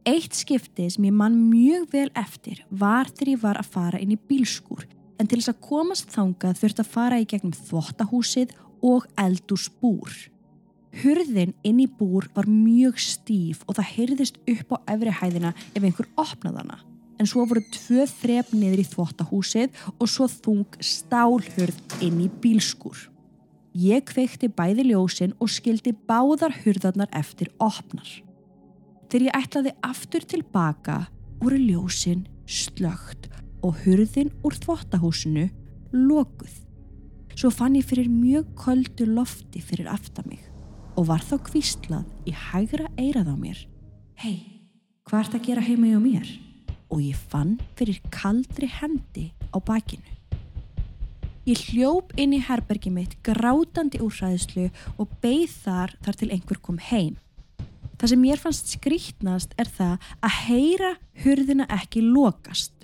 Eitt 0.09 0.33
skipti 0.33 0.87
sem 0.89 1.05
ég 1.05 1.13
man 1.13 1.35
mjög 1.51 1.91
vel 1.93 2.09
eftir 2.17 2.63
var 2.71 3.11
þegar 3.11 3.29
ég 3.35 3.41
var 3.43 3.59
að 3.61 3.73
fara 3.75 3.99
inn 4.01 4.15
í 4.15 4.17
bílskúr 4.17 4.87
en 5.21 5.27
til 5.29 5.41
þess 5.41 5.51
að 5.53 5.59
komast 5.67 6.13
þangað 6.15 6.61
þurft 6.63 6.79
að 6.81 6.93
fara 6.95 7.19
í 7.21 7.27
gegnum 7.29 7.53
þvottahúsið 7.53 8.55
og 8.89 9.05
eldúsbúr. 9.21 10.15
Hurðin 11.03 11.53
inn 11.67 11.83
í 11.83 11.89
búr 11.99 12.29
var 12.33 12.49
mjög 12.49 13.03
stíf 13.05 13.61
og 13.67 13.77
það 13.77 13.91
heyrðist 13.97 14.39
upp 14.49 14.73
á 14.73 14.77
efri 14.95 15.13
hæðina 15.19 15.51
ef 15.75 15.83
einhver 15.83 16.09
opnaði 16.17 16.63
hana. 16.63 16.79
En 17.19 17.29
svo 17.29 17.45
voru 17.51 17.65
tvö 17.75 18.07
þrep 18.09 18.55
niður 18.55 18.81
í 18.81 18.87
þvottahúsið 18.89 19.83
og 19.99 20.09
svo 20.09 20.31
þung 20.31 20.79
stálhurð 20.81 21.99
inn 22.07 22.23
í 22.25 22.31
bílskúr. 22.41 22.97
Ég 23.77 24.09
kveikti 24.09 24.49
bæði 24.49 24.89
ljósin 24.95 25.37
og 25.37 25.53
skildi 25.53 25.93
báðar 26.09 26.57
hurðarnar 26.63 27.13
eftir 27.13 27.53
opnar. 27.61 28.09
Þegar 29.09 29.25
ég 29.25 29.37
ætlaði 29.39 29.71
aftur 29.89 30.25
tilbaka 30.29 30.99
voru 31.41 31.57
ljósin 31.57 32.27
slögt 32.45 33.31
og 33.65 33.79
hurðin 33.85 34.29
úr 34.45 34.57
þvottahúsinu 34.61 35.47
lokuð. 35.97 36.53
Svo 37.33 37.49
fann 37.55 37.79
ég 37.79 37.87
fyrir 37.89 38.11
mjög 38.13 38.51
köldu 38.59 39.07
lofti 39.09 39.63
fyrir 39.65 39.89
aftan 39.89 40.29
mig 40.29 40.43
og 40.99 41.07
var 41.09 41.23
þá 41.25 41.39
kvíslað 41.47 42.29
í 42.29 42.35
hægra 42.35 42.91
eirað 42.99 43.31
á 43.33 43.37
mér. 43.39 43.59
Hei, 44.19 44.67
hvað 45.07 45.25
ert 45.25 45.37
að 45.39 45.47
gera 45.47 45.65
heima 45.65 45.93
hjá 45.93 46.01
mér? 46.03 46.33
Og 46.93 47.01
ég 47.05 47.21
fann 47.31 47.55
fyrir 47.79 48.03
kaldri 48.13 48.69
hendi 48.69 49.29
á 49.55 49.63
bakinu. 49.63 50.05
Ég 51.49 51.63
hljóp 51.71 52.13
inn 52.21 52.35
í 52.37 52.43
herbergi 52.45 52.91
mitt 52.93 53.15
grátandi 53.25 54.03
úr 54.05 54.13
hræðslu 54.13 54.67
og 54.99 55.17
beigð 55.23 55.55
þar 55.63 55.97
þar 56.05 56.21
til 56.21 56.31
einhver 56.35 56.61
kom 56.61 56.83
heim. 56.91 57.17
Það 57.99 58.11
sem 58.13 58.21
mér 58.23 58.39
fannst 58.39 58.73
skrítnast 58.77 59.55
er 59.59 59.71
það 59.75 60.11
að 60.23 60.35
heyra 60.47 60.91
hurðina 61.25 61.67
ekki 61.75 62.03
lokast. 62.07 62.75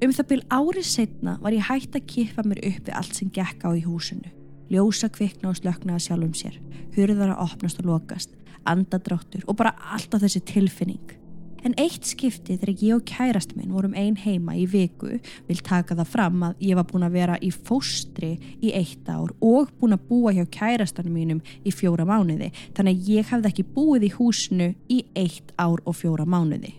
Um 0.00 0.14
það 0.16 0.30
byl 0.30 0.40
árið 0.48 0.86
setna 0.88 1.36
var 1.42 1.52
ég 1.52 1.66
hægt 1.68 1.98
að 1.98 2.06
kippa 2.08 2.44
mér 2.48 2.62
upp 2.70 2.86
við 2.86 2.96
allt 2.96 3.18
sem 3.18 3.28
gekk 3.36 3.66
á 3.68 3.70
í 3.76 3.84
húsinu. 3.84 4.32
Ljósa 4.72 5.10
kvikna 5.12 5.50
og 5.50 5.58
slöknaða 5.58 6.00
sjálfum 6.06 6.32
sér, 6.38 6.56
hurðar 6.94 7.34
að 7.34 7.42
opnast 7.44 7.82
og 7.82 7.90
lokast, 7.90 8.32
andadráttur 8.64 9.44
og 9.44 9.58
bara 9.60 9.74
alltaf 9.92 10.22
þessi 10.24 10.40
tilfinning. 10.46 11.19
En 11.64 11.74
eitt 11.76 12.06
skipti 12.08 12.56
þegar 12.56 12.82
ég 12.82 12.94
og 12.96 13.04
kærast 13.08 13.52
minn 13.56 13.74
vorum 13.74 13.96
ein 13.98 14.16
heima 14.16 14.54
í 14.56 14.66
viku 14.70 15.18
vil 15.48 15.60
taka 15.64 15.96
það 15.98 16.12
fram 16.12 16.44
að 16.46 16.62
ég 16.64 16.78
var 16.78 16.86
búin 16.88 17.04
að 17.04 17.16
vera 17.18 17.38
í 17.44 17.50
fóstri 17.52 18.32
í 18.64 18.72
eitt 18.76 19.08
ár 19.12 19.34
og 19.44 19.72
búin 19.80 19.96
að 19.96 20.06
búa 20.08 20.32
hjá 20.36 20.46
kærastanum 20.56 21.18
mínum 21.18 21.42
í 21.60 21.72
fjóra 21.74 22.06
mánuði 22.08 22.48
þannig 22.76 22.96
að 22.96 23.10
ég 23.12 23.32
hefði 23.32 23.52
ekki 23.52 23.66
búið 23.74 24.06
í 24.08 24.14
húsinu 24.16 24.70
í 24.88 25.02
eitt 25.18 25.52
ár 25.60 25.82
og 25.84 25.98
fjóra 26.00 26.24
mánuði. 26.24 26.72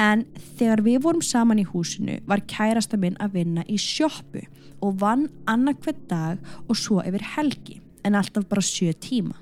En 0.00 0.24
þegar 0.56 0.80
við 0.86 1.02
vorum 1.04 1.24
saman 1.24 1.60
í 1.60 1.66
húsinu 1.68 2.16
var 2.28 2.40
kærasta 2.48 2.96
minn 2.96 3.18
að 3.20 3.36
vinna 3.36 3.66
í 3.68 3.76
sjoppu 3.76 4.46
og 4.80 4.96
vann 5.02 5.28
annarkvæð 5.50 6.02
dag 6.08 6.52
og 6.66 6.78
svo 6.80 7.02
yfir 7.04 7.26
helgi 7.36 7.82
en 8.04 8.16
alltaf 8.16 8.48
bara 8.48 8.64
sjö 8.64 8.94
tíma. 8.96 9.36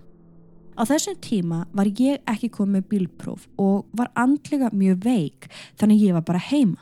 Á 0.78 0.86
þessum 0.86 1.16
tíma 1.18 1.64
var 1.74 1.88
ég 1.98 2.20
ekki 2.30 2.52
komið 2.54 2.84
bílpróf 2.92 3.48
og 3.58 3.88
var 3.98 4.12
andlega 4.14 4.68
mjög 4.70 5.00
veik 5.02 5.48
þannig 5.80 6.04
ég 6.04 6.14
var 6.14 6.22
bara 6.28 6.38
heima. 6.38 6.78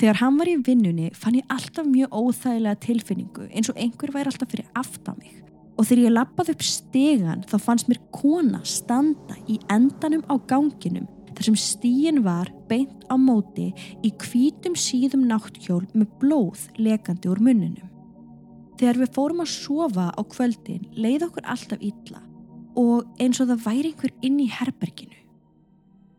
Þegar 0.00 0.20
hann 0.22 0.38
var 0.40 0.48
í 0.48 0.54
vinnunni 0.64 1.10
fann 1.12 1.36
ég 1.36 1.52
alltaf 1.52 1.84
mjög 1.84 2.16
óþægilega 2.16 2.80
tilfinningu 2.86 3.50
eins 3.50 3.68
og 3.68 3.76
einhver 3.76 4.14
væri 4.16 4.32
alltaf 4.32 4.54
fyrir 4.54 4.70
aftan 4.80 5.20
mig. 5.20 5.36
Og 5.76 5.90
þegar 5.90 6.06
ég 6.06 6.16
lappaði 6.16 6.56
upp 6.56 6.64
stegan 6.64 7.44
þá 7.52 7.54
fannst 7.66 7.92
mér 7.92 8.00
kona 8.16 8.62
standa 8.64 9.36
í 9.44 9.58
endanum 9.68 10.24
á 10.32 10.34
ganginum 10.48 11.04
þar 11.36 11.50
sem 11.50 11.60
stíin 11.60 12.24
var 12.24 12.48
beint 12.72 13.04
á 13.12 13.20
móti 13.20 13.74
í 14.00 14.16
hvítum 14.24 14.72
síðum 14.72 15.28
náttkjól 15.28 15.84
með 15.92 16.08
blóð 16.24 16.64
lekandi 16.80 17.28
úr 17.28 17.44
munninum. 17.44 17.92
Þegar 18.80 19.04
við 19.04 19.16
fórum 19.20 19.44
að 19.44 19.52
sofa 19.52 20.08
á 20.16 20.20
kvöldin 20.24 20.88
leið 20.96 21.28
okkur 21.28 21.52
alltaf 21.52 21.84
illa 21.84 22.24
og 22.78 23.08
eins 23.20 23.40
og 23.42 23.50
það 23.50 23.64
væri 23.66 23.92
einhver 23.92 24.14
inn 24.24 24.38
í 24.42 24.48
herberginu. 24.52 25.18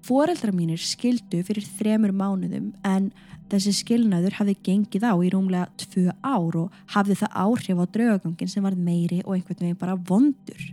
Fóreldra 0.04 0.52
mínir 0.52 0.82
skildu 0.84 1.40
fyrir 1.48 1.64
þremur 1.78 2.12
mánuðum 2.12 2.74
en 2.84 3.12
þessi 3.52 3.72
skilnaður 3.78 4.40
hafði 4.40 4.56
gengið 4.66 5.06
á 5.08 5.14
í 5.16 5.30
rúmlega 5.32 5.70
tvö 5.80 6.12
ár 6.20 6.58
og 6.60 6.80
hafði 6.92 7.20
það 7.22 7.38
áhrif 7.46 7.80
á 7.80 7.86
draugagangin 7.96 8.52
sem 8.52 8.66
var 8.66 8.76
meiri 8.76 9.22
og 9.24 9.38
einhvern 9.38 9.62
veginn 9.62 9.80
bara 9.80 9.96
vondur. 9.96 10.66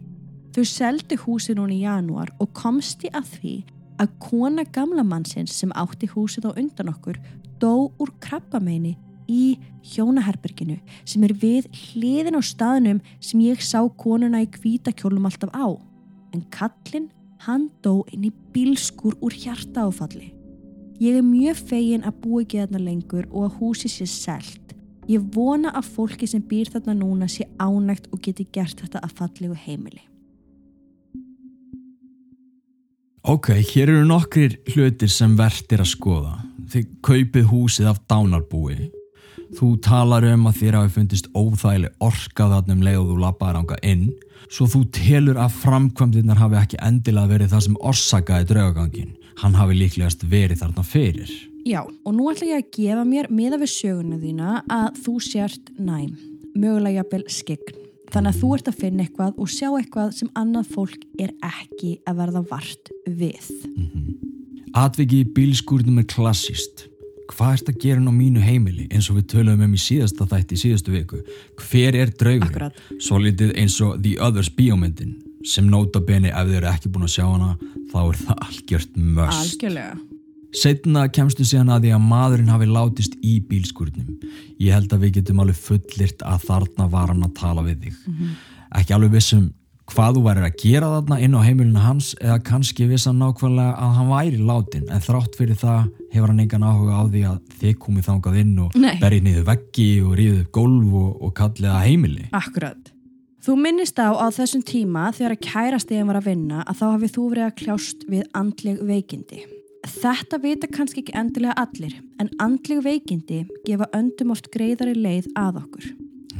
Þau 0.50 0.64
seldu 0.66 1.18
húsi 1.22 1.54
núna 1.54 1.76
í 1.76 1.84
janúar 1.84 2.32
og 2.42 2.50
komst 2.58 3.04
í 3.06 3.12
að 3.14 3.36
því 3.36 3.54
að 4.02 4.16
kona 4.24 4.64
gamla 4.72 5.04
mannsins 5.06 5.54
sem 5.54 5.70
átti 5.78 6.08
húsið 6.10 6.50
á 6.50 6.58
undan 6.58 6.90
okkur 6.90 7.20
dó 7.62 7.92
úr 8.00 8.10
krabbameini 8.24 8.96
í 9.30 9.44
hjónaherberginu 9.92 10.80
sem 11.04 11.24
er 11.26 11.34
við 11.38 11.68
hliðin 11.70 12.38
á 12.38 12.42
staðnum 12.42 12.98
sem 13.22 13.44
ég 13.46 13.62
sá 13.62 13.78
konuna 14.02 14.42
í 14.42 14.50
kvítakjólum 14.50 15.30
alltaf 15.30 15.54
á. 15.54 15.78
En 16.34 16.42
kallin 16.52 17.08
hann 17.46 17.70
dó 17.84 18.02
inn 18.12 18.26
í 18.28 18.32
bílskur 18.54 19.16
úr 19.24 19.34
hjarta 19.34 19.86
áfalli. 19.86 20.34
Ég 21.00 21.16
er 21.16 21.24
mjög 21.24 21.62
fegin 21.70 22.04
að 22.04 22.18
búa 22.24 22.42
ekki 22.44 22.60
þarna 22.60 22.82
lengur 22.84 23.24
og 23.30 23.46
að 23.46 23.56
húsi 23.60 23.88
sé 23.88 24.06
selt. 24.10 24.74
Ég 25.08 25.24
vona 25.34 25.72
að 25.72 25.88
fólki 25.94 26.28
sem 26.28 26.42
býr 26.44 26.68
þarna 26.74 26.98
núna 26.98 27.28
sé 27.30 27.48
ánægt 27.56 28.10
og 28.12 28.20
geti 28.26 28.44
gert 28.52 28.82
þetta 28.82 29.00
að 29.06 29.16
fallegu 29.16 29.56
heimili. 29.56 30.04
Ok, 33.30 33.50
hér 33.72 33.90
eru 33.92 34.04
nokkrir 34.08 34.58
hlutir 34.72 35.10
sem 35.12 35.34
verðtir 35.36 35.82
að 35.82 35.90
skoða. 35.92 36.36
Þið 36.72 36.86
kaupið 37.04 37.50
húsið 37.50 37.90
af 37.90 38.00
dánarbúi. 38.08 38.90
Þú 39.58 39.68
talar 39.82 40.24
um 40.30 40.46
að 40.46 40.58
þér 40.60 40.76
hafi 40.78 40.92
fundist 40.94 41.30
óþægileg 41.34 41.94
orkað 42.06 42.54
þarna 42.54 42.76
um 42.76 42.84
leið 42.86 42.98
og 43.00 43.08
þú 43.10 43.16
lappaði 43.24 43.56
ranga 43.56 43.78
inn. 43.82 44.04
Svo 44.50 44.66
þú 44.70 44.80
telur 44.94 45.40
að 45.42 45.56
framkvæmdinnar 45.62 46.40
hafi 46.40 46.58
ekki 46.60 46.80
endilega 46.86 47.32
verið 47.34 47.52
það 47.54 47.64
sem 47.66 47.78
orsakaði 47.90 48.48
draugagangin. 48.50 49.12
Hann 49.40 49.56
hafi 49.58 49.76
líklegast 49.78 50.24
verið 50.30 50.62
þarna 50.62 50.84
fyrir. 50.86 51.30
Já, 51.66 51.82
og 51.84 52.14
nú 52.16 52.30
ætla 52.30 52.48
ég 52.54 52.62
að 52.62 52.70
gefa 52.76 53.04
mér 53.04 53.28
miða 53.32 53.60
við 53.60 53.72
söguna 53.74 54.18
þína 54.20 54.62
að 54.70 55.02
þú 55.04 55.14
sért 55.24 55.70
næm, 55.78 56.14
mögulega 56.54 57.02
jafnvel 57.02 57.24
skegn. 57.30 57.76
Þannig 58.10 58.32
að 58.32 58.40
þú 58.40 58.48
ert 58.56 58.68
að 58.70 58.78
finna 58.80 59.04
eitthvað 59.04 59.36
og 59.38 59.50
sjá 59.52 59.68
eitthvað 59.68 60.14
sem 60.16 60.30
annað 60.38 60.72
fólk 60.74 61.04
er 61.22 61.34
ekki 61.46 61.92
að 62.10 62.22
verða 62.24 62.42
vart 62.50 62.90
við. 63.06 63.50
Mm 63.70 63.86
-hmm. 63.86 64.16
Atviki 64.74 65.24
í 65.24 65.30
bílskúrnum 65.34 65.98
er 65.98 66.06
klassist. 66.06 66.89
Hvað 67.30 67.56
ert 67.56 67.70
að 67.70 67.80
gera 67.84 68.02
ná 68.02 68.10
mínu 68.10 68.42
heimili 68.42 68.86
eins 68.90 69.08
og 69.10 69.20
við 69.20 69.26
töluðum 69.34 69.68
um 69.68 69.74
í 69.76 69.80
síðasta 69.80 70.26
þætti 70.30 70.56
í 70.56 70.62
síðastu 70.64 70.94
viku? 70.94 71.20
Hver 71.62 71.98
er 71.98 72.12
draugur? 72.18 72.70
Svo 72.98 73.20
litið 73.22 73.54
eins 73.60 73.78
og 73.84 74.00
The 74.02 74.16
Others 74.26 74.50
bíómyndin 74.56 75.16
sem 75.46 75.68
nota 75.70 76.02
beni 76.04 76.32
ef 76.32 76.48
þið 76.48 76.58
eru 76.58 76.70
ekki 76.72 76.90
búin 76.92 77.06
að 77.06 77.14
sjá 77.14 77.24
hana 77.26 77.54
þá 77.92 78.00
er 78.02 78.18
það 78.24 78.42
algjört 78.46 78.96
möst. 78.96 79.44
Algjörlega. 79.44 79.98
Setna 80.60 81.04
kemstu 81.14 81.46
síðan 81.46 81.70
að 81.70 81.84
því 81.84 81.92
að 81.94 82.06
maðurinn 82.10 82.50
hafi 82.50 82.66
látist 82.66 83.14
í 83.22 83.36
bílskurnum. 83.46 84.16
Ég 84.58 84.74
held 84.74 84.90
að 84.92 85.04
við 85.04 85.20
getum 85.20 85.42
alveg 85.44 85.60
fullirt 85.62 86.24
að 86.26 86.46
þarna 86.48 86.88
var 86.90 87.12
hann 87.12 87.22
að 87.22 87.36
tala 87.38 87.62
við 87.62 87.86
þig. 87.86 88.00
Mm 88.02 88.16
-hmm. 88.16 88.32
Ekki 88.80 88.96
alveg 88.96 89.14
vissum 89.14 89.46
hvað 89.90 90.16
þú 90.16 90.22
væri 90.24 90.44
að 90.46 90.56
gera 90.60 90.90
þarna 90.94 91.18
inn 91.24 91.34
á 91.34 91.40
heimilinu 91.42 91.82
hans 91.82 92.12
eða 92.20 92.38
kannski 92.46 92.86
vissan 92.90 93.18
nákvæmlega 93.20 93.74
að 93.74 93.96
hann 93.98 94.10
væri 94.10 94.38
látin 94.50 94.86
en 94.86 95.04
þrátt 95.04 95.36
fyrir 95.38 95.58
það 95.58 95.90
hefur 96.12 96.32
hann 96.32 96.42
engan 96.44 96.66
áhuga 96.66 97.00
á 97.00 97.02
því 97.10 97.22
að 97.30 97.38
þið 97.60 97.76
komið 97.84 98.08
þangað 98.08 98.40
inn 98.42 98.56
og 98.64 98.78
berið 99.02 99.26
niður 99.26 99.46
veggi 99.50 99.90
og 100.04 100.16
ríðið 100.20 100.40
upp 100.44 100.50
gólf 100.58 100.96
og, 101.02 101.12
og 101.20 101.36
kallið 101.40 101.70
að 101.72 101.86
heimili. 101.88 102.26
Akkurat. 102.36 102.92
Þú 103.40 103.56
minnist 103.56 103.96
á 103.96 104.12
á 104.12 104.26
þessum 104.36 104.62
tíma 104.68 105.06
þegar 105.16 105.34
að 105.36 105.46
kærastegin 105.46 106.10
var 106.10 106.20
að 106.20 106.28
vinna 106.28 106.60
að 106.66 106.82
þá 106.82 106.84
hafið 106.90 107.14
þú 107.14 107.24
verið 107.32 107.46
að 107.46 107.56
kljást 107.62 108.04
við 108.10 108.28
andleg 108.36 108.84
veikindi. 108.84 109.40
Þetta 109.88 110.38
vita 110.42 110.68
kannski 110.68 111.00
ekki 111.00 111.16
endilega 111.16 111.56
allir 111.62 111.96
en 112.20 112.28
andleg 112.42 112.84
veikindi 112.84 113.46
gefa 113.64 113.88
öndum 113.96 114.34
oft 114.36 114.52
greiðari 114.52 114.92
leið 114.98 115.30
að 115.40 115.62
okkur. 115.64 115.90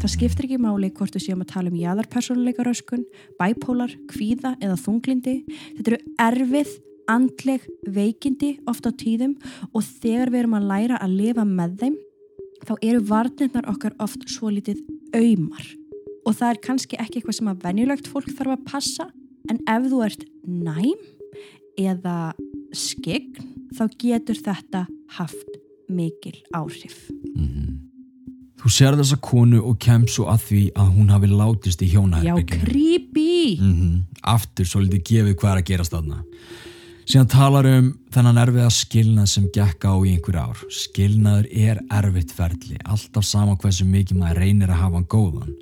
Það 0.00 0.12
skiptir 0.14 0.46
ekki 0.46 0.56
máli 0.56 0.88
hvort 0.96 1.12
við 1.12 1.26
séum 1.26 1.42
að 1.44 1.50
tala 1.50 1.68
um 1.68 1.76
jæðarpersónuleika 1.76 2.64
röskun, 2.64 3.02
bæpólar, 3.36 3.92
kvíða 4.08 4.54
eða 4.56 4.78
þunglindi. 4.80 5.34
Þetta 5.76 5.90
eru 5.92 5.98
erfið, 6.24 6.70
andleg, 7.12 7.66
veikindi 7.84 8.54
ofta 8.70 8.94
á 8.94 8.96
tíðum 8.96 9.34
og 9.74 9.84
þegar 9.84 10.32
við 10.32 10.40
erum 10.40 10.56
að 10.56 10.70
læra 10.70 11.00
að 11.04 11.16
lifa 11.18 11.44
með 11.44 11.74
þeim 11.82 11.98
þá 12.64 12.72
eru 12.78 13.02
varnirnar 13.10 13.68
okkar 13.68 13.96
oft 14.00 14.24
svo 14.30 14.52
litið 14.54 14.80
auðmar 15.16 15.68
og 16.24 16.36
það 16.38 16.48
er 16.48 16.62
kannski 16.64 17.00
ekki 17.00 17.20
eitthvað 17.20 17.38
sem 17.38 17.52
að 17.52 17.62
venjulegt 17.66 18.10
fólk 18.12 18.32
þarf 18.38 18.56
að 18.56 18.66
passa 18.68 19.08
en 19.52 19.60
ef 19.68 19.88
þú 19.90 20.00
ert 20.06 20.26
næm 20.46 21.04
eða 21.80 22.16
skegn 22.76 23.52
þá 23.76 23.84
getur 24.00 24.40
þetta 24.48 24.86
haft 25.18 25.60
mikil 25.90 26.36
áhrif. 26.54 27.08
Mm 27.34 27.48
-hmm. 27.48 27.79
Þú 28.61 28.70
sér 28.75 28.96
þessa 28.99 29.16
konu 29.25 29.62
og 29.64 29.79
kem 29.81 30.03
svo 30.11 30.27
að 30.29 30.42
því 30.49 30.62
að 30.77 30.88
hún 30.96 31.12
hafi 31.14 31.29
látist 31.33 31.81
í 31.81 31.88
hjónaherbygginu. 31.94 32.59
Já, 32.59 32.66
creepy! 32.66 33.57
Mm 33.61 33.75
-hmm. 33.77 34.03
Aftur 34.23 34.66
svo 34.66 34.81
litið 34.81 35.03
gefið 35.09 35.37
hvað 35.37 35.53
er 35.53 35.62
að 35.62 35.68
gerast 35.70 35.94
þarna. 35.94 36.25
Síðan 37.11 37.27
talar 37.27 37.66
um 37.66 37.87
þennan 38.14 38.38
erfiða 38.38 38.70
skilnað 38.70 39.27
sem 39.27 39.46
gekk 39.51 39.85
á 39.88 39.94
í 40.05 40.12
einhver 40.12 40.37
ár. 40.37 40.59
Skilnaður 40.70 41.46
er 41.51 41.81
erfitt 41.90 42.31
ferli, 42.31 42.77
alltaf 42.85 43.25
sama 43.25 43.57
hversu 43.57 43.85
mikið 43.85 44.20
maður 44.20 44.37
reynir 44.37 44.70
að 44.70 44.83
hafa 44.83 44.94
hann 44.94 45.09
góðan. 45.11 45.55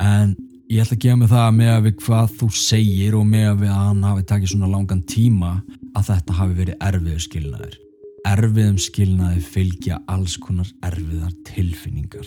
En 0.00 0.36
ég 0.68 0.82
ætla 0.82 0.96
að 0.96 1.04
gefa 1.04 1.16
mig 1.16 1.28
það 1.28 1.54
með 1.54 1.72
að 1.74 1.84
við 1.86 1.94
hvað 2.06 2.32
þú 2.40 2.48
segir 2.50 3.14
og 3.14 3.26
með 3.26 3.62
að 3.68 3.84
hann 3.86 4.02
hafi 4.02 4.22
takið 4.22 4.48
svona 4.48 4.72
langan 4.72 5.02
tíma 5.02 5.62
að 5.94 6.08
þetta 6.10 6.32
hafi 6.32 6.54
verið 6.54 6.74
erfiðu 6.80 7.20
skilnaður. 7.20 7.87
Erfiðum 8.26 8.78
skilnaði 8.82 9.40
fylgja 9.44 10.00
alls 10.10 10.36
konar 10.42 10.68
erfiðar 10.84 11.32
tilfinningar. 11.46 12.26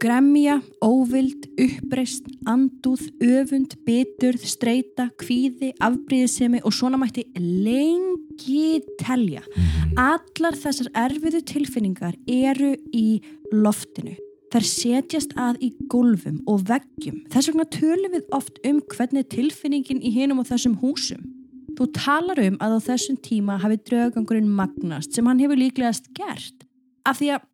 Gremja, 0.00 0.58
óvild, 0.84 1.46
uppreist, 1.60 2.26
andúð, 2.48 3.06
öfund, 3.24 3.76
biturð, 3.86 4.44
streyta, 4.48 5.08
kvíði, 5.20 5.72
afbríðisemi 5.80 6.60
og 6.64 6.74
svona 6.76 7.00
mætti 7.00 7.26
lengi 7.36 8.82
telja. 9.00 9.42
Mm 9.46 9.62
-hmm. 9.62 9.94
Allar 9.96 10.54
þessar 10.54 10.88
erfiðu 10.92 11.40
tilfinningar 11.44 12.14
eru 12.26 12.76
í 12.92 13.22
loftinu. 13.52 14.16
Þær 14.52 14.64
setjast 14.64 15.32
að 15.36 15.56
í 15.60 15.72
gólfum 15.88 16.42
og 16.46 16.62
veggjum. 16.68 17.24
Þess 17.30 17.48
vegna 17.48 17.64
tölum 17.64 18.12
við 18.12 18.24
oft 18.32 18.58
um 18.64 18.80
hvernig 18.80 19.28
tilfinningin 19.28 20.02
í 20.02 20.10
hinum 20.10 20.38
og 20.38 20.46
þessum 20.46 20.76
húsum. 20.80 21.35
Þú 21.76 21.86
talar 21.92 22.40
um 22.40 22.56
að 22.64 22.78
á 22.80 22.86
þessum 22.86 23.18
tíma 23.20 23.58
hafi 23.60 23.76
draugangurinn 23.84 24.48
magnast 24.48 25.12
sem 25.12 25.26
hann 25.28 25.42
hefur 25.42 25.60
líklegast 25.60 26.08
gert. 26.16 26.64
Af 27.04 27.20
því 27.20 27.34
að, 27.36 27.44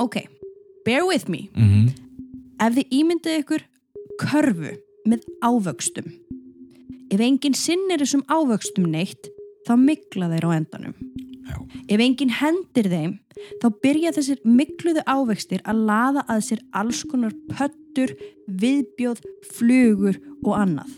ok, 0.00 0.16
bear 0.86 1.04
with 1.04 1.28
me. 1.28 1.48
Mm 1.52 1.68
-hmm. 1.68 1.88
Ef 2.60 2.74
þið 2.74 2.94
ímyndið 3.00 3.38
ykkur 3.42 3.62
körfu 4.18 4.72
með 5.04 5.26
ávöxtum. 5.44 6.08
Ef 7.12 7.20
enginn 7.20 7.54
sinnir 7.54 8.00
þessum 8.00 8.24
ávöxtum 8.28 8.88
neitt, 8.88 9.28
þá 9.68 9.76
mikla 9.76 10.30
þeir 10.32 10.46
á 10.48 10.50
endanum. 10.56 10.94
Já. 11.44 11.56
Ef 11.88 12.00
enginn 12.00 12.32
hendir 12.40 12.88
þeim, 12.88 13.18
þá 13.60 13.66
byrja 13.82 14.12
þessir 14.16 14.38
mikluðu 14.44 15.02
ávextir 15.06 15.60
að 15.64 15.84
laða 15.90 16.24
að 16.28 16.40
sér 16.48 16.60
alls 16.72 17.04
konar 17.04 17.34
pöttur, 17.50 18.16
viðbjóð, 18.48 19.20
flugur 19.52 20.16
og 20.44 20.56
annað. 20.56 20.90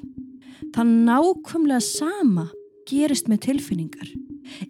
Það 0.74 0.94
nákvæmlega 1.08 1.82
sama 1.84 2.46
gerist 2.86 3.28
með 3.30 3.42
tilfinningar. 3.48 4.10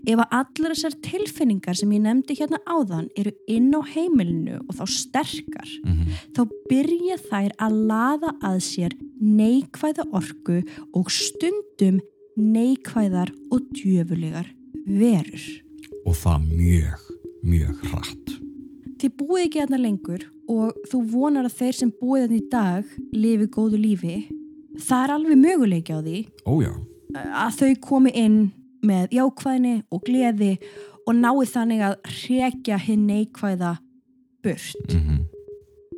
Ef 0.09 0.20
að 0.22 0.35
allar 0.38 0.72
þessar 0.72 0.94
tilfinningar 1.05 1.77
sem 1.77 1.90
ég 1.92 2.03
nefndi 2.05 2.37
hérna 2.38 2.61
áðan 2.64 3.11
eru 3.18 3.33
inn 3.53 3.75
á 3.77 3.81
heimilinu 3.85 4.61
og 4.64 4.72
þá 4.79 4.85
sterkar, 4.88 5.70
Mm 5.85 5.92
-hmm. 5.92 6.09
þá 6.35 6.42
byrja 6.70 7.16
þær 7.29 7.53
að 7.59 7.72
laða 7.90 8.31
að 8.40 8.59
sér 8.61 8.92
neikvæða 9.20 10.05
orku 10.12 10.62
og 10.94 11.11
stundum 11.11 12.01
neikvæðar 12.37 13.32
og 13.51 13.61
djöfulegar 13.72 14.49
verur. 14.87 15.45
Og 16.07 16.14
það 16.14 16.39
mjög, 16.57 17.01
mjög 17.43 17.76
hratt. 17.91 18.41
Þið 19.01 19.12
búið 19.18 19.45
ekki 19.45 19.61
hérna 19.61 19.78
lengur 19.80 20.22
og 20.49 20.76
þú 20.91 21.03
vonar 21.11 21.45
að 21.49 21.57
þeir 21.59 21.72
sem 21.72 21.93
búið 22.01 22.22
hérna 22.22 22.37
í 22.37 22.49
dag 22.51 22.84
lifi 23.12 23.47
góðu 23.47 23.80
lífi. 23.80 24.16
Það 24.77 25.05
er 25.05 25.14
alveg 25.14 25.41
möguleiki 25.41 25.97
á 25.97 26.01
því 26.01 26.18
Ójá. 26.45 26.72
að 27.14 27.59
þau 27.61 27.72
komi 27.81 28.12
inn 28.14 28.39
með 28.87 29.16
jákvæðni 29.16 29.77
og 29.91 30.05
gleði 30.07 30.53
og 31.07 31.14
nái 31.16 31.47
þannig 31.51 31.85
að 31.87 31.97
hrekja 32.11 32.79
hinn 32.83 33.07
neikvæða 33.07 33.77
burt. 34.43 34.93
Mm 34.93 35.03
-hmm. 35.03 35.20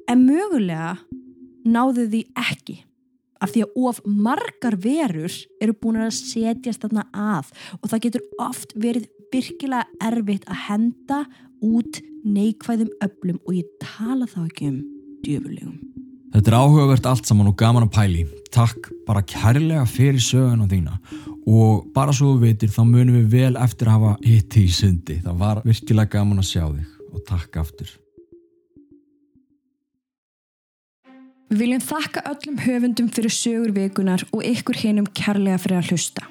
En 0.08 0.24
mögulega 0.24 0.96
náðu 1.64 2.08
því 2.08 2.22
ekki 2.36 2.84
af 3.40 3.52
því 3.52 3.62
að 3.64 3.76
of 3.86 4.00
margar 4.04 4.76
verur 4.76 5.34
eru 5.62 5.74
búin 5.80 6.00
að 6.02 6.16
setjast 6.16 6.82
þarna 6.82 7.04
að 7.12 7.52
og 7.82 7.90
það 7.90 8.02
getur 8.06 8.24
oft 8.38 8.74
verið 8.74 9.08
virkilega 9.32 9.86
erfitt 10.00 10.48
að 10.48 10.62
henda 10.68 11.20
út 11.64 12.00
neikvæðum 12.24 12.90
öflum 13.04 13.38
og 13.44 13.54
ég 13.54 13.68
tala 13.82 14.26
þá 14.26 14.40
ekki 14.46 14.70
um 14.72 14.78
djöfulegum. 15.26 15.78
Þetta 16.32 16.50
er 16.50 16.58
áhugavert 16.58 17.06
allt 17.08 17.28
saman 17.28 17.48
og 17.50 17.56
gaman 17.58 17.86
að 17.86 17.94
pæli. 17.96 18.26
Takk 18.52 18.90
bara 19.06 19.24
kærlega 19.24 19.84
fyrir 19.88 20.20
söguna 20.22 20.68
þína 20.68 20.98
og 21.48 21.86
bara 21.94 22.12
svo 22.12 22.34
við 22.34 22.50
veitir 22.50 22.72
þá 22.72 22.82
munum 22.84 23.16
við 23.16 23.30
vel 23.32 23.54
eftir 23.60 23.88
að 23.88 23.96
hafa 23.96 24.16
hitti 24.24 24.66
í 24.66 24.72
sundi. 24.72 25.16
Það 25.24 25.40
var 25.40 25.62
virkilega 25.64 26.12
gaman 26.18 26.42
að 26.42 26.50
sjá 26.50 26.64
þig 26.66 27.14
og 27.14 27.24
takk 27.28 27.60
aftur. 27.62 27.94
Við 31.48 31.62
viljum 31.62 31.80
þakka 31.80 32.24
öllum 32.28 32.58
höfundum 32.60 33.06
fyrir 33.08 33.32
sögur 33.32 33.72
vikunar 33.72 34.26
og 34.36 34.42
ykkur 34.44 34.76
hinnum 34.82 35.08
kærlega 35.16 35.56
fyrir 35.62 35.80
að 35.80 35.94
hlusta. 35.94 36.26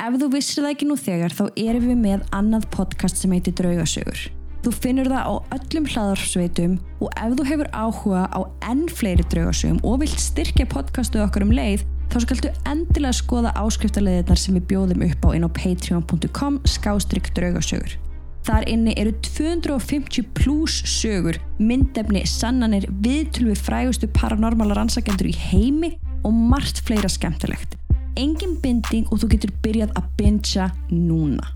Ef 0.00 0.18
þú 0.20 0.28
vissir 0.34 0.64
það 0.64 0.74
ekki 0.74 0.88
nú 0.88 0.98
þegar 1.00 1.36
þá 1.36 1.46
erum 1.60 1.88
við 1.88 2.04
með 2.04 2.28
annað 2.36 2.68
podcast 2.76 3.20
sem 3.20 3.32
heitir 3.32 3.56
Draugasögur. 3.56 4.39
Þú 4.60 4.70
finnur 4.76 5.08
það 5.08 5.24
á 5.24 5.34
öllum 5.56 5.86
hlaðarsveitum 5.88 6.72
og 7.00 7.14
ef 7.16 7.36
þú 7.38 7.46
hefur 7.48 7.68
áhuga 7.72 8.26
á 8.28 8.40
enn 8.68 8.82
fleiri 8.92 9.24
draugasögum 9.32 9.80
og 9.88 10.02
vilt 10.02 10.20
styrkja 10.20 10.66
podcastu 10.68 11.22
okkar 11.24 11.46
um 11.46 11.54
leið 11.56 11.86
þá 12.12 12.18
skaldu 12.26 12.50
endilega 12.68 13.16
skoða 13.16 13.54
áskriftarleðinar 13.56 14.40
sem 14.42 14.58
við 14.58 14.66
bjóðum 14.74 15.06
upp 15.06 15.24
á 15.24 15.28
inn 15.38 15.48
á 15.48 15.50
patreon.com 15.56 16.60
skástrygg 16.68 17.32
draugasögur. 17.38 17.96
Þar 18.44 18.68
inni 18.72 18.92
eru 19.00 19.12
250 19.24 20.28
pluss 20.36 20.80
sögur, 20.88 21.38
myndefni, 21.60 22.26
sannanir, 22.28 22.84
viðtölu 23.04 23.54
við 23.54 23.64
frægustu 23.64 24.08
paranormala 24.16 24.76
rannsakendur 24.76 25.28
í 25.28 25.36
heimi 25.36 25.94
og 26.24 26.36
margt 26.36 26.82
fleira 26.84 27.08
skemmtilegt. 27.08 27.78
Engin 28.20 28.58
binding 28.60 29.08
og 29.08 29.22
þú 29.22 29.36
getur 29.36 29.56
byrjað 29.64 29.96
að 29.96 30.10
bingja 30.20 30.72
núna. 30.92 31.48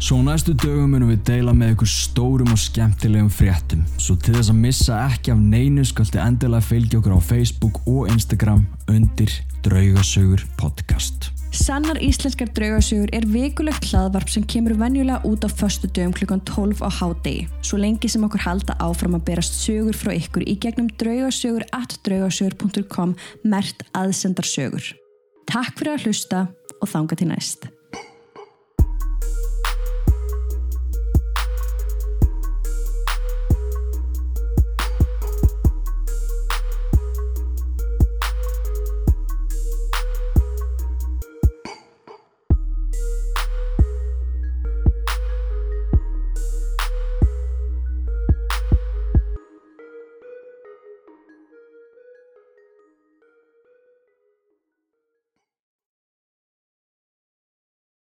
Svo 0.00 0.16
næstu 0.24 0.54
dögum 0.56 0.94
munum 0.94 1.10
við 1.12 1.18
deila 1.28 1.52
með 1.52 1.74
ykkur 1.74 1.88
stórum 1.92 2.54
og 2.54 2.58
skemmtilegum 2.58 3.28
fréttum. 3.28 3.82
Svo 4.00 4.14
til 4.16 4.32
þess 4.32 4.48
að 4.48 4.56
missa 4.62 5.00
ekki 5.10 5.34
af 5.34 5.40
neinu 5.44 5.82
skalti 5.84 6.16
endilega 6.22 6.64
fylgja 6.64 7.02
okkur 7.02 7.18
á 7.18 7.20
Facebook 7.20 7.82
og 7.84 8.08
Instagram 8.08 8.62
undir 8.88 9.34
Draugasögur 9.60 10.40
podcast. 10.56 11.28
Sannar 11.52 12.00
íslenskar 12.00 12.48
draugasögur 12.56 13.12
er 13.12 13.26
vikulegt 13.28 13.90
hlaðvarp 13.90 14.32
sem 14.32 14.46
kemur 14.48 14.78
venjulega 14.80 15.20
út 15.28 15.44
á 15.44 15.52
förstu 15.52 15.90
dögum 15.92 16.14
klukkan 16.16 16.40
12 16.48 16.80
á 16.80 16.88
hádegi. 16.88 17.48
Svo 17.60 17.76
lengi 17.76 18.08
sem 18.08 18.24
okkur 18.24 18.40
halda 18.46 18.78
áfram 18.80 19.18
að 19.18 19.26
berast 19.28 19.58
sögur 19.60 19.98
frá 19.98 20.14
ykkur 20.16 20.46
í 20.48 20.54
gegnum 20.56 20.88
draugasögur 20.96 21.66
at 21.76 21.98
draugasögur.com 22.08 23.12
mert 23.44 23.84
aðsendar 23.92 24.48
sögur. 24.48 24.94
Takk 25.44 25.76
fyrir 25.76 25.98
að 25.98 26.08
hlusta 26.08 26.46
og 26.80 26.88
þanga 26.88 27.20
til 27.20 27.30
næst. 27.34 27.68